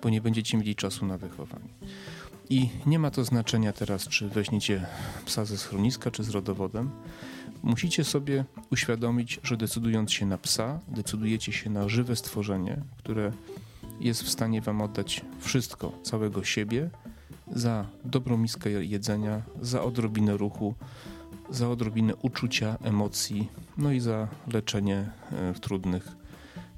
bo 0.05 0.11
nie 0.11 0.21
będziecie 0.21 0.59
mieli 0.59 0.75
czasu 0.75 1.07
na 1.07 1.19
wychowanie. 1.19 1.69
I 2.51 2.69
nie 2.87 2.99
ma 2.99 3.11
to 3.11 3.25
znaczenia 3.25 3.73
teraz, 3.73 4.09
czy 4.09 4.29
weźmiecie 4.29 4.87
psa 5.27 5.45
ze 5.45 5.59
schroniska, 5.59 6.11
czy 6.11 6.25
z 6.25 6.31
rodowodem. 6.31 6.90
Musicie 7.62 8.05
sobie 8.05 8.45
uświadomić, 8.71 9.40
że 9.43 9.57
decydując 9.57 10.12
się 10.12 10.27
na 10.27 10.38
psa, 10.38 10.81
decydujecie 10.88 11.53
się 11.53 11.71
na 11.71 11.88
żywe 11.88 12.17
stworzenie, 12.17 12.81
które 12.99 13.33
jest 14.01 14.23
w 14.23 14.31
stanie 14.31 14.61
wam 14.61 14.83
oddać 14.83 15.21
wszystko, 15.40 15.93
całego 16.03 16.45
siebie, 16.45 16.90
za 17.53 17.87
dobrą 18.05 18.37
miskę 18.37 18.71
jedzenia, 18.71 19.43
za 19.61 19.83
odrobinę 19.83 20.37
ruchu, 20.37 20.75
za 21.51 21.71
odrobinę 21.71 22.17
uczucia, 22.17 22.79
emocji, 22.83 23.49
no 23.79 23.93
i 23.93 24.01
za 24.01 24.29
leczenie 24.53 25.11
e, 25.33 25.55
w 25.55 25.61
trudnych 25.61 26.17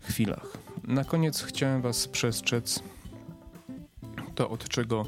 chwilach. 0.01 0.59
Na 0.85 1.05
koniec 1.05 1.43
chciałem 1.43 1.83
Was 1.83 2.09
przestrzec 2.09 2.83
to, 4.37 4.51
od 4.51 4.68
czego 4.68 5.07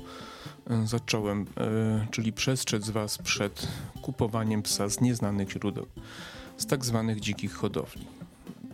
e, 0.70 0.86
zacząłem, 0.86 1.46
e, 1.56 2.06
czyli 2.10 2.32
przestrzec 2.32 2.90
Was 2.90 3.18
przed 3.18 3.68
kupowaniem 4.02 4.62
psa 4.62 4.88
z 4.88 5.00
nieznanych 5.00 5.50
źródeł, 5.50 5.86
z 6.56 6.66
tak 6.66 6.84
zwanych 6.84 7.20
dzikich 7.20 7.52
hodowli. 7.52 8.06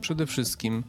Przede 0.01 0.27
wszystkim 0.27 0.85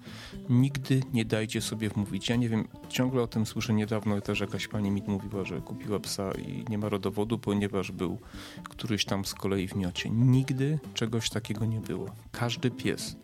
nigdy 0.50 1.02
nie 1.14 1.26
dajcie 1.26 1.62
sobie 1.62 1.90
wmówić. 1.90 2.30
Ja 2.30 2.36
nie 2.36 2.50
wiem, 2.50 2.68
ciągle 2.90 3.22
o 3.22 3.28
tym 3.28 3.46
słyszę 3.46 3.74
niedawno, 3.74 4.22
też 4.22 4.40
jakaś 4.40 4.68
pani 4.68 4.92
mi 4.92 5.04
mówiła, 5.08 5.44
że 5.44 5.62
kupiła 5.62 6.00
psa 6.00 6.32
i 6.32 6.66
nie 6.70 6.78
ma 6.78 6.90
rodowodu, 6.90 7.40
ponieważ 7.40 7.92
był 7.92 8.18
któryś 8.64 9.06
tam 9.06 9.26
z 9.26 9.34
kolei 9.34 9.68
w 9.68 9.76
miocie. 9.76 10.10
Nigdy 10.10 10.80
czegoś 10.94 11.30
takiego 11.30 11.66
nie 11.66 11.80
było. 11.80 12.10
Każdy 12.32 12.72
pies, 12.72 13.16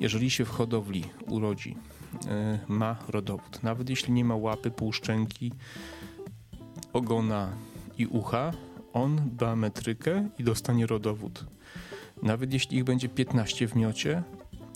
jeżeli 0.00 0.30
się 0.30 0.44
w 0.44 0.50
hodowli 0.50 1.04
urodzi 1.26 1.76
E, 2.28 2.58
ma 2.68 2.96
rodowód. 3.08 3.62
Nawet 3.62 3.90
jeśli 3.90 4.12
nie 4.12 4.24
ma 4.24 4.36
łapy, 4.36 4.70
półszczęki, 4.70 5.52
ogona 6.92 7.52
i 7.98 8.06
ucha, 8.06 8.52
on 8.92 9.30
da 9.36 9.56
metrykę 9.56 10.28
i 10.38 10.44
dostanie 10.44 10.86
rodowód. 10.86 11.46
Nawet 12.22 12.52
jeśli 12.52 12.76
ich 12.76 12.84
będzie 12.84 13.08
15 13.08 13.68
w 13.68 13.74
miocie, 13.74 14.22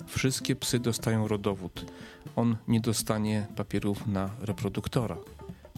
wszystkie 0.06 0.56
psy 0.56 0.78
dostają 0.78 1.28
rodowód. 1.28 1.92
On 2.36 2.56
nie 2.68 2.80
dostanie 2.80 3.46
papierów 3.56 4.06
na 4.06 4.30
reproduktora, 4.40 5.16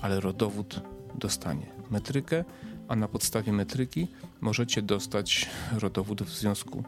ale 0.02 0.20
rodowód 0.20 0.80
dostanie 1.14 1.66
metrykę, 1.90 2.44
a 2.88 2.96
na 2.96 3.08
podstawie 3.08 3.52
metryki 3.52 4.08
możecie 4.40 4.82
dostać 4.82 5.50
rodowód 5.78 6.22
w 6.22 6.28
związku 6.28 6.84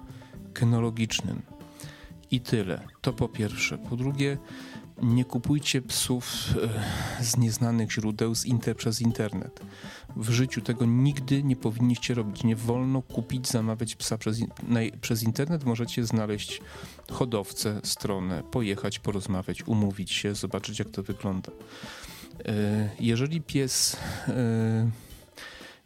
kynologicznym. 0.53 1.43
I 2.33 2.41
tyle. 2.41 2.81
To 3.01 3.13
po 3.13 3.29
pierwsze. 3.29 3.79
Po 3.79 3.97
drugie, 3.97 4.39
nie 5.03 5.25
kupujcie 5.25 5.83
psów 5.83 6.55
e, 7.21 7.25
z 7.25 7.37
nieznanych 7.37 7.93
źródeł 7.93 8.35
z 8.35 8.45
inter, 8.45 8.77
przez 8.77 9.01
internet. 9.01 9.61
W 10.17 10.31
życiu 10.31 10.61
tego 10.61 10.85
nigdy 10.87 11.43
nie 11.43 11.57
powinniście 11.57 12.15
robić. 12.15 12.45
Nie 12.45 12.57
wolno 12.57 13.03
kupić, 13.03 13.49
zamawiać 13.49 13.97
psa 13.97 14.19
przez, 14.19 14.41
na, 14.69 14.81
przez 15.01 15.23
internet. 15.23 15.65
Możecie 15.65 16.05
znaleźć 16.05 16.61
hodowcę, 17.11 17.81
stronę, 17.85 18.43
pojechać, 18.51 18.99
porozmawiać, 18.99 19.67
umówić 19.67 20.13
się, 20.13 20.35
zobaczyć 20.35 20.79
jak 20.79 20.91
to 20.91 21.03
wygląda. 21.03 21.53
E, 22.45 22.91
jeżeli 23.01 23.41
pies 23.41 23.97
e, 24.29 24.91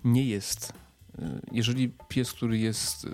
nie 0.05 0.25
jest 0.25 0.73
jeżeli 1.53 1.93
pies, 2.09 2.33
który 2.33 2.59
jest, 2.59 3.07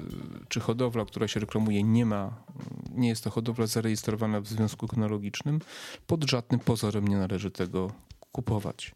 czy 0.49 0.61
hodowla, 0.61 1.05
która 1.05 1.29
się 1.29 1.41
reklamuje, 1.41 1.83
nie 1.83 2.07
ma, 2.07 2.45
nie 2.91 3.09
jest 3.09 3.25
to 3.25 3.31
hodowla 3.31 3.67
zarejestrowana 3.67 4.41
w 4.41 4.47
związku 4.47 4.88
kinologicznym, 4.88 5.61
pod 6.07 6.31
żadnym 6.31 6.61
pozorem 6.61 7.09
nie 7.09 7.17
należy 7.17 7.51
tego 7.51 7.93
kupować. 8.33 8.95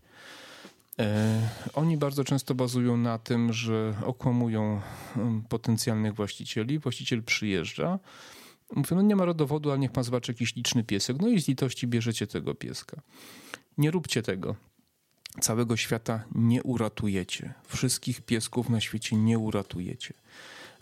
Oni 1.75 1.97
bardzo 1.97 2.25
często 2.25 2.55
bazują 2.55 2.97
na 2.97 3.19
tym, 3.19 3.53
że 3.53 3.95
okłamują 4.05 4.81
potencjalnych 5.49 6.15
właścicieli. 6.15 6.79
Właściciel 6.79 7.23
przyjeżdża, 7.23 7.99
mówi, 8.77 8.95
no 8.95 9.03
nie 9.03 9.17
ma 9.17 9.25
rodowodu, 9.25 9.71
ale 9.71 9.79
niech 9.79 9.93
pan 9.93 10.05
zobaczy 10.05 10.33
jakiś 10.33 10.57
liczny 10.57 10.85
piesek. 10.85 11.17
No 11.21 11.29
i 11.29 11.41
z 11.41 11.49
litości 11.49 11.87
bierzecie 11.87 12.27
tego 12.27 12.55
pieska. 12.55 13.01
Nie 13.79 13.91
róbcie 13.91 14.23
tego. 14.23 14.57
Całego 15.41 15.77
świata 15.77 16.25
nie 16.35 16.63
uratujecie. 16.63 17.55
Wszystkich 17.67 18.21
piesków 18.21 18.69
na 18.69 18.81
świecie 18.81 19.17
nie 19.17 19.39
uratujecie. 19.39 20.15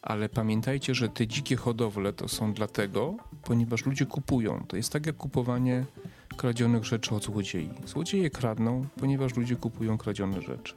Ale 0.02 0.28
pamiętajcie, 0.28 0.94
że 0.94 1.08
te 1.08 1.26
dzikie 1.26 1.56
hodowle 1.56 2.12
to 2.12 2.28
są 2.28 2.52
dlatego, 2.52 3.16
ponieważ 3.44 3.86
ludzie 3.86 4.06
kupują. 4.06 4.64
To 4.68 4.76
jest 4.76 4.92
tak 4.92 5.06
jak 5.06 5.16
kupowanie 5.16 5.84
kradzionych 6.36 6.84
rzeczy 6.84 7.14
od 7.14 7.24
złodziei. 7.24 7.70
Złodzieje 7.86 8.30
kradną, 8.30 8.86
ponieważ 9.00 9.36
ludzie 9.36 9.56
kupują 9.56 9.98
kradzione 9.98 10.42
rzeczy. 10.42 10.74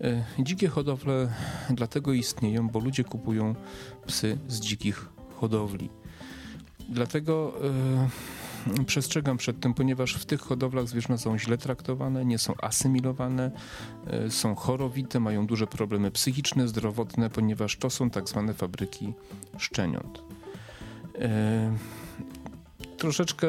E, 0.00 0.24
dzikie 0.38 0.68
hodowle 0.68 1.34
dlatego 1.70 2.12
istnieją, 2.12 2.68
bo 2.68 2.78
ludzie 2.78 3.04
kupują 3.04 3.54
psy 4.06 4.38
z 4.48 4.60
dzikich 4.60 5.08
hodowli. 5.40 5.90
Dlatego 6.88 7.52
yy, 7.62 8.08
przestrzegam 8.86 9.36
przed 9.36 9.60
tym, 9.60 9.74
ponieważ 9.74 10.14
w 10.14 10.24
tych 10.24 10.40
hodowlach 10.40 10.88
zwierzęta 10.88 11.22
są 11.22 11.38
źle 11.38 11.58
traktowane, 11.58 12.24
nie 12.24 12.38
są 12.38 12.54
asymilowane, 12.62 13.50
yy, 14.06 14.30
są 14.30 14.54
chorowite, 14.54 15.20
mają 15.20 15.46
duże 15.46 15.66
problemy 15.66 16.10
psychiczne, 16.10 16.68
zdrowotne, 16.68 17.30
ponieważ 17.30 17.76
to 17.76 17.90
są 17.90 18.10
tak 18.10 18.28
zwane 18.28 18.54
fabryki 18.54 19.12
szczeniąt. 19.58 20.22
Yy, 21.14 21.28
troszeczkę 22.96 23.46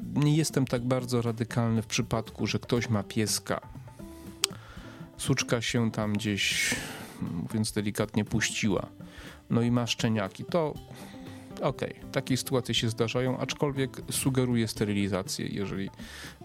nie 0.00 0.36
jestem 0.36 0.66
tak 0.66 0.82
bardzo 0.82 1.22
radykalny 1.22 1.82
w 1.82 1.86
przypadku, 1.86 2.46
że 2.46 2.58
ktoś 2.58 2.88
ma 2.88 3.02
pieska. 3.02 3.60
Suczka 5.16 5.60
się 5.60 5.90
tam 5.90 6.12
gdzieś, 6.12 6.74
mówiąc 7.42 7.72
delikatnie, 7.72 8.24
puściła. 8.24 8.86
No 9.50 9.62
i 9.62 9.70
ma 9.70 9.86
szczeniaki. 9.86 10.44
To 10.44 10.74
okej, 11.60 11.98
okay, 11.98 12.10
takie 12.12 12.36
sytuacje 12.36 12.74
się 12.74 12.88
zdarzają, 12.88 13.38
aczkolwiek 13.38 14.02
sugeruję 14.10 14.68
sterylizację, 14.68 15.46
jeżeli 15.46 15.90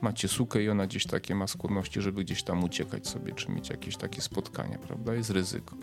macie 0.01 0.27
sukę 0.27 0.63
i 0.63 0.69
ona 0.69 0.87
gdzieś 0.87 1.05
takie 1.05 1.35
ma 1.35 1.47
skłonności, 1.47 2.01
żeby 2.01 2.23
gdzieś 2.23 2.43
tam 2.43 2.63
uciekać 2.63 3.07
sobie, 3.07 3.33
czy 3.33 3.51
mieć 3.51 3.69
jakieś 3.69 3.97
takie 3.97 4.21
spotkania, 4.21 4.77
prawda? 4.77 5.13
Jest 5.13 5.29
ryzyko. 5.29 5.75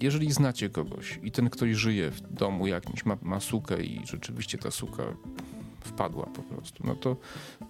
Jeżeli 0.00 0.32
znacie 0.32 0.70
kogoś 0.70 1.20
i 1.22 1.30
ten 1.30 1.50
ktoś 1.50 1.76
żyje 1.76 2.10
w 2.10 2.20
domu 2.20 2.66
jakimś, 2.66 3.04
ma, 3.04 3.16
ma 3.22 3.40
sukę 3.40 3.82
i 3.82 4.06
rzeczywiście 4.06 4.58
ta 4.58 4.70
suka 4.70 5.02
wpadła 5.80 6.26
po 6.26 6.42
prostu, 6.42 6.86
no 6.86 6.94
to 6.94 7.16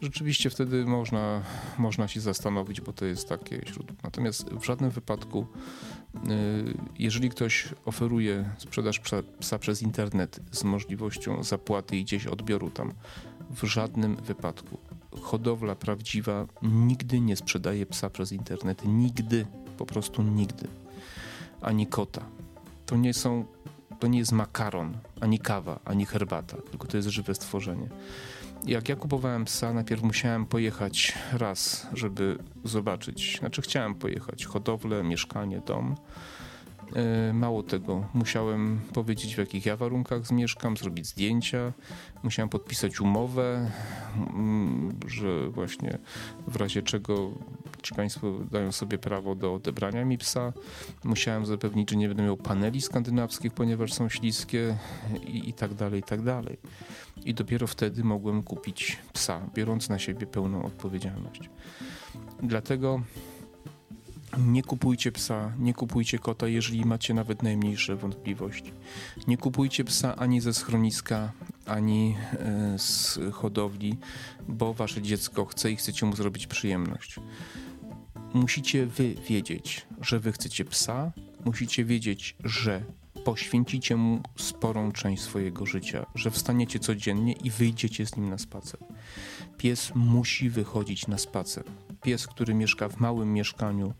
rzeczywiście 0.00 0.50
wtedy 0.50 0.84
można, 0.84 1.42
można 1.78 2.08
się 2.08 2.20
zastanowić, 2.20 2.80
bo 2.80 2.92
to 2.92 3.04
jest 3.04 3.28
takie 3.28 3.60
źródło. 3.66 3.96
Natomiast 4.02 4.50
w 4.50 4.64
żadnym 4.64 4.90
wypadku, 4.90 5.46
y, 6.14 6.20
jeżeli 6.98 7.30
ktoś 7.30 7.68
oferuje 7.84 8.50
sprzedaż 8.58 8.98
psa, 9.00 9.16
psa 9.40 9.58
przez 9.58 9.82
internet 9.82 10.40
z 10.52 10.64
możliwością 10.64 11.42
zapłaty 11.42 11.96
i 11.96 12.04
gdzieś 12.04 12.26
odbioru 12.26 12.70
tam, 12.70 12.92
w 13.50 13.64
żadnym 13.64 14.16
wypadku 14.16 14.78
hodowla 15.22 15.74
prawdziwa 15.74 16.46
nigdy 16.62 17.20
nie 17.20 17.36
sprzedaje 17.36 17.86
psa 17.86 18.10
przez 18.10 18.32
internet. 18.32 18.82
Nigdy, 18.86 19.46
po 19.78 19.86
prostu 19.86 20.22
nigdy. 20.22 20.68
Ani 21.60 21.86
kota. 21.86 22.24
To 22.86 22.96
nie 22.96 23.14
są 23.14 23.44
to 23.98 24.06
nie 24.06 24.18
jest 24.18 24.32
makaron, 24.32 24.98
ani 25.20 25.38
kawa, 25.38 25.80
ani 25.84 26.06
herbata, 26.06 26.56
tylko 26.70 26.86
to 26.86 26.96
jest 26.96 27.08
żywe 27.08 27.34
stworzenie. 27.34 27.88
Jak 28.66 28.88
ja 28.88 28.96
kupowałem 28.96 29.44
psa, 29.44 29.72
najpierw 29.72 30.02
musiałem 30.02 30.46
pojechać 30.46 31.14
raz, 31.32 31.86
żeby 31.92 32.38
zobaczyć. 32.64 33.36
Znaczy, 33.38 33.62
chciałem 33.62 33.94
pojechać 33.94 34.44
hodowlę, 34.44 35.02
mieszkanie, 35.02 35.62
dom. 35.66 35.96
E, 36.96 37.32
mało 37.32 37.62
tego, 37.62 38.04
musiałem 38.14 38.80
powiedzieć, 38.92 39.34
w 39.34 39.38
jakich 39.38 39.66
ja 39.66 39.76
warunkach 39.76 40.26
zmieszkam, 40.26 40.76
zrobić 40.76 41.06
zdjęcia, 41.06 41.72
musiałem 42.22 42.48
podpisać 42.48 43.00
umowę, 43.00 43.70
mm, 44.16 44.98
że 45.06 45.48
właśnie 45.48 45.98
w 46.46 46.56
razie 46.56 46.82
czego 46.82 47.30
czy 47.82 47.94
Państwo 47.94 48.32
dają 48.50 48.72
sobie 48.72 48.98
prawo 48.98 49.34
do 49.34 49.54
odebrania 49.54 50.04
mi 50.04 50.18
psa. 50.18 50.52
Musiałem 51.04 51.46
zapewnić, 51.46 51.90
że 51.90 51.96
nie 51.96 52.08
będę 52.08 52.22
miał 52.22 52.36
paneli 52.36 52.80
skandynawskich, 52.80 53.52
ponieważ 53.52 53.92
są 53.92 54.08
śliskie 54.08 54.76
i, 55.26 55.48
i 55.48 55.52
tak 55.52 55.74
dalej, 55.74 56.00
i 56.00 56.02
tak 56.02 56.22
dalej. 56.22 56.58
I 57.24 57.34
dopiero 57.34 57.66
wtedy 57.66 58.04
mogłem 58.04 58.42
kupić 58.42 58.98
psa, 59.12 59.40
biorąc 59.54 59.88
na 59.88 59.98
siebie 59.98 60.26
pełną 60.26 60.64
odpowiedzialność. 60.64 61.50
Dlatego 62.42 63.00
nie 64.46 64.62
kupujcie 64.62 65.12
psa, 65.12 65.52
nie 65.58 65.74
kupujcie 65.74 66.18
kota, 66.18 66.48
jeżeli 66.48 66.84
macie 66.84 67.14
nawet 67.14 67.42
najmniejsze 67.42 67.96
wątpliwości. 67.96 68.72
Nie 69.26 69.36
kupujcie 69.36 69.84
psa 69.84 70.16
ani 70.16 70.40
ze 70.40 70.54
schroniska, 70.54 71.32
ani 71.66 72.16
e, 72.32 72.78
z 72.78 73.18
hodowli, 73.32 73.98
bo 74.48 74.74
wasze 74.74 75.02
dziecko 75.02 75.44
chce 75.44 75.72
i 75.72 75.76
chcecie 75.76 76.06
mu 76.06 76.16
zrobić 76.16 76.46
przyjemność 76.46 77.20
musicie 78.34 78.86
wy 78.86 79.14
wiedzieć, 79.28 79.86
że 80.00 80.20
wy 80.20 80.32
chcecie 80.32 80.64
psa, 80.64 81.12
musicie 81.44 81.84
wiedzieć, 81.84 82.36
że 82.44 82.82
poświęcicie 83.24 83.96
mu 83.96 84.20
sporą 84.36 84.92
część 84.92 85.22
swojego 85.22 85.66
życia, 85.66 86.06
że 86.14 86.30
wstaniecie 86.30 86.78
codziennie 86.78 87.32
i 87.32 87.50
wyjdziecie 87.50 88.06
z 88.06 88.16
nim 88.16 88.30
na 88.30 88.38
spacer. 88.38 88.80
Pies 89.56 89.92
musi 89.94 90.50
wychodzić 90.50 91.06
na 91.06 91.18
spacer. 91.18 91.64
Pies, 92.02 92.26
który 92.26 92.54
mieszka 92.54 92.88
w 92.88 93.00
małym 93.00 93.32
mieszkaniu 93.32 93.94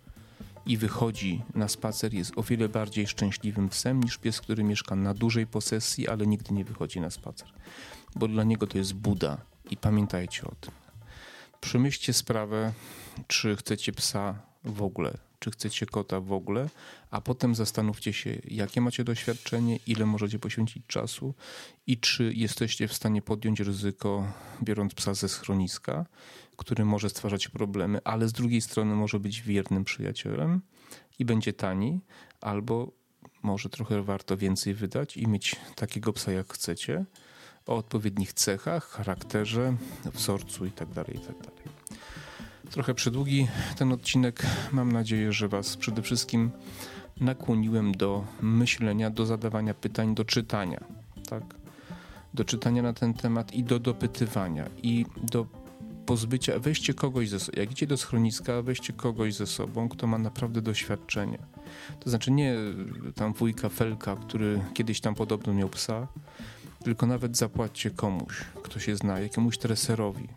i 0.69 0.77
wychodzi 0.77 1.43
na 1.55 1.69
spacer, 1.69 2.15
jest 2.15 2.33
o 2.37 2.43
wiele 2.43 2.69
bardziej 2.69 3.07
szczęśliwym 3.07 3.69
psem 3.69 4.03
niż 4.03 4.19
pies, 4.19 4.41
który 4.41 4.65
mieszka 4.65 4.97
na 4.97 5.15
dużej 5.15 5.47
posesji, 5.47 6.09
ale 6.09 6.27
nigdy 6.27 6.55
nie 6.55 6.65
wychodzi 6.65 7.01
na 7.01 7.11
spacer. 7.11 7.49
Bo 8.17 8.29
dla 8.29 8.45
niego 8.45 8.67
to 8.67 8.79
jest 8.79 8.95
Buda 8.95 9.39
i 9.71 9.77
pamiętajcie 9.77 10.47
o 10.47 10.53
tym. 10.61 10.73
Przemyślcie 11.61 12.13
sprawę, 12.13 12.73
czy 13.27 13.57
chcecie 13.57 13.93
psa 13.93 14.39
w 14.65 14.83
ogóle, 14.83 15.19
czy 15.39 15.51
chcecie 15.51 15.87
kota 15.87 16.21
w 16.21 16.33
ogóle, 16.33 16.69
a 17.11 17.21
potem 17.21 17.55
zastanówcie 17.55 18.13
się, 18.13 18.39
jakie 18.45 18.81
macie 18.81 19.05
doświadczenie, 19.05 19.79
ile 19.87 20.07
możecie 20.07 20.39
poświęcić 20.39 20.87
czasu 20.87 21.35
i 21.87 21.99
czy 21.99 22.33
jesteście 22.35 22.89
w 22.89 22.93
stanie 22.93 23.23
podjąć 23.23 23.61
ryzyko, 23.61 24.33
biorąc 24.63 24.95
psa 24.95 25.15
ze 25.15 25.29
schroniska, 25.29 26.07
który 26.57 26.85
może 26.85 27.11
stwarzać 27.11 27.49
problemy, 27.49 28.01
ale 28.05 28.29
z 28.29 28.33
drugiej 28.33 28.61
strony 28.61 28.95
może 28.95 29.21
być 29.21 29.43
wiernym 29.43 29.85
przyjacielem 29.85 30.61
i 31.19 31.25
będzie 31.25 31.53
tani, 31.53 32.01
albo 32.41 32.93
może 33.43 33.69
trochę 33.69 34.03
warto 34.03 34.37
więcej 34.37 34.75
wydać 34.75 35.17
i 35.17 35.27
mieć 35.27 35.57
takiego 35.75 36.13
psa, 36.13 36.33
jak 36.33 36.53
chcecie 36.53 37.05
o 37.67 37.77
odpowiednich 37.77 38.33
cechach, 38.33 38.89
charakterze, 38.89 39.77
wzorcu 40.15 40.65
itd. 40.65 40.95
Tak 40.95 41.09
itd. 41.15 41.51
Trochę 42.71 42.95
przydługi 42.95 43.49
ten 43.77 43.93
odcinek. 43.93 44.43
Mam 44.73 44.93
nadzieję, 44.93 45.33
że 45.33 45.49
Was 45.49 45.77
przede 45.77 46.03
wszystkim 46.03 46.51
nakłoniłem 47.21 47.93
do 47.93 48.25
myślenia, 48.43 49.11
do 49.11 49.27
zadawania 49.27 49.75
pytań, 49.75 50.15
do 50.15 50.25
czytania. 50.25 50.85
Tak? 51.31 51.43
Do 52.35 52.45
czytania 52.45 52.83
na 52.83 52.93
ten 52.93 53.15
temat 53.15 53.53
i 53.53 53.65
do 53.65 53.79
dopytywania 53.79 54.69
i 54.83 55.07
do 55.23 55.47
pozbycia, 56.07 56.59
weźcie 56.59 56.95
kogoś 56.95 57.29
ze 57.29 57.41
sobą, 57.41 57.61
jak 57.61 57.71
idzie 57.73 57.87
do 57.87 57.97
schroniska, 57.97 58.63
weźcie 58.63 58.93
kogoś 58.93 59.35
ze 59.35 59.47
sobą, 59.47 59.89
kto 59.89 60.07
ma 60.07 60.19
naprawdę 60.19 60.63
doświadczenie. 60.63 61.39
To 62.01 62.11
znaczy 62.11 62.31
nie 62.31 62.57
tam 63.15 63.33
wujka 63.33 63.69
Felka, 63.69 64.17
który 64.17 64.61
kiedyś 64.75 65.01
tam 65.01 65.15
podobno 65.15 65.55
miał 65.55 65.69
psa, 65.69 66.07
tylko 66.85 67.07
nawet 67.07 67.37
zapłaćcie 67.37 67.91
komuś, 67.91 68.45
kto 68.63 68.81
się 68.81 68.97
zna, 68.97 69.21
jakiemuś 69.21 69.59
treserowi. 69.59 70.29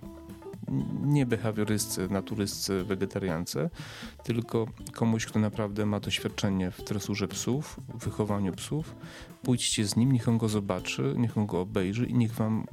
Nie 1.01 1.25
behawiorystce, 1.25 2.07
naturystce, 2.07 2.83
wegetariance, 2.83 3.69
tylko 4.23 4.67
komuś, 4.93 5.25
kto 5.25 5.39
naprawdę 5.39 5.85
ma 5.85 5.99
doświadczenie 5.99 6.71
w 6.71 6.83
tresurze 6.83 7.27
psów, 7.27 7.79
w 7.93 8.05
wychowaniu 8.05 8.53
psów. 8.53 8.95
Pójdźcie 9.43 9.87
z 9.87 9.95
nim, 9.95 10.11
niech 10.11 10.29
on 10.29 10.37
go 10.37 10.49
zobaczy, 10.49 11.13
niech 11.17 11.37
on 11.37 11.45
go 11.45 11.61
obejrzy 11.61 12.05
i 12.05 12.13
niech 12.13 12.33
wam 12.33 12.65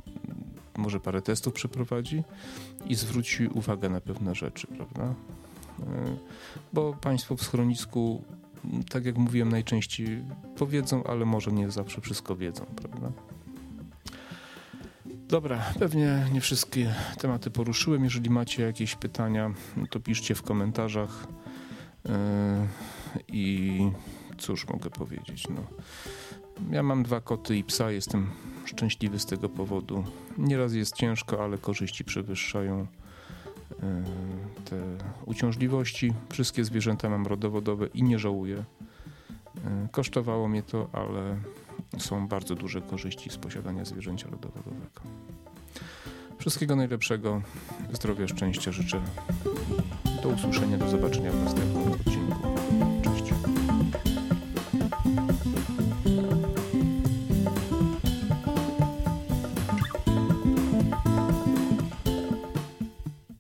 może 0.77 1.01
parę 1.01 1.23
testów 1.23 1.53
przeprowadzi 1.53 2.23
i 2.87 2.95
zwróci 2.95 3.47
uwagę 3.47 3.89
na 3.89 4.01
pewne 4.01 4.35
rzeczy, 4.35 4.67
prawda? 4.67 5.03
E, 5.05 5.15
bo 6.73 6.93
Państwo 7.01 7.37
w 7.37 7.43
schronisku, 7.43 8.25
tak 8.91 9.05
jak 9.05 9.19
mówiłem, 9.19 9.49
najczęściej 9.49 10.25
powiedzą, 10.57 11.05
ale 11.05 11.25
może 11.25 11.53
nie 11.53 11.71
zawsze 11.71 12.01
wszystko 12.01 12.37
wiedzą, 12.37 12.65
prawda? 12.77 13.13
Dobra, 15.29 15.63
pewnie 15.79 16.27
nie 16.33 16.41
wszystkie 16.41 16.95
tematy 17.19 17.51
poruszyłem. 17.51 18.05
Jeżeli 18.05 18.31
macie 18.31 18.63
jakieś 18.63 18.95
pytania, 18.95 19.51
to 19.91 20.01
piszcie 20.01 20.35
w 20.35 20.43
komentarzach. 20.43 21.27
Yy, 22.05 22.13
I 23.29 23.91
cóż 24.39 24.69
mogę 24.69 24.91
powiedzieć? 24.91 25.49
No, 25.49 25.63
ja 26.71 26.83
mam 26.83 27.03
dwa 27.03 27.21
koty 27.21 27.57
i 27.57 27.65
psa, 27.65 27.91
jestem 27.91 28.31
szczęśliwy 28.65 29.19
z 29.19 29.27
tego 29.27 29.49
powodu. 29.49 30.05
Nieraz 30.39 30.73
jest 30.73 30.97
ciężko, 30.97 31.45
ale 31.45 31.59
korzyści 31.59 32.05
przewyższają 32.05 32.81
e, 32.81 34.05
te 34.65 34.77
uciążliwości. 35.27 36.13
Wszystkie 36.33 36.65
zwierzęta 36.65 37.11
mam 37.11 37.27
rodowodowe 37.27 37.87
i 37.87 38.03
nie 38.03 38.19
żałuję. 38.19 38.65
E, 39.65 39.89
kosztowało 39.93 40.49
mnie 40.49 40.63
to, 40.63 40.89
ale 40.93 41.37
są 41.99 42.29
bardzo 42.29 42.55
duże 42.55 42.83
korzyści 42.83 43.31
z 43.31 43.37
posiadania 43.37 43.85
zwierzęcia 43.85 44.29
rodowodowego. 44.31 45.01
Wszystkiego 46.39 46.77
najlepszego, 46.77 47.43
zdrowia, 47.93 48.29
szczęścia 48.29 48.73
życzę. 48.73 49.01
Do 50.23 50.29
usłyszenia, 50.29 50.79
do 50.79 50.89
zobaczenia 50.89 51.33
w 51.33 51.45
następnym. 51.45 52.08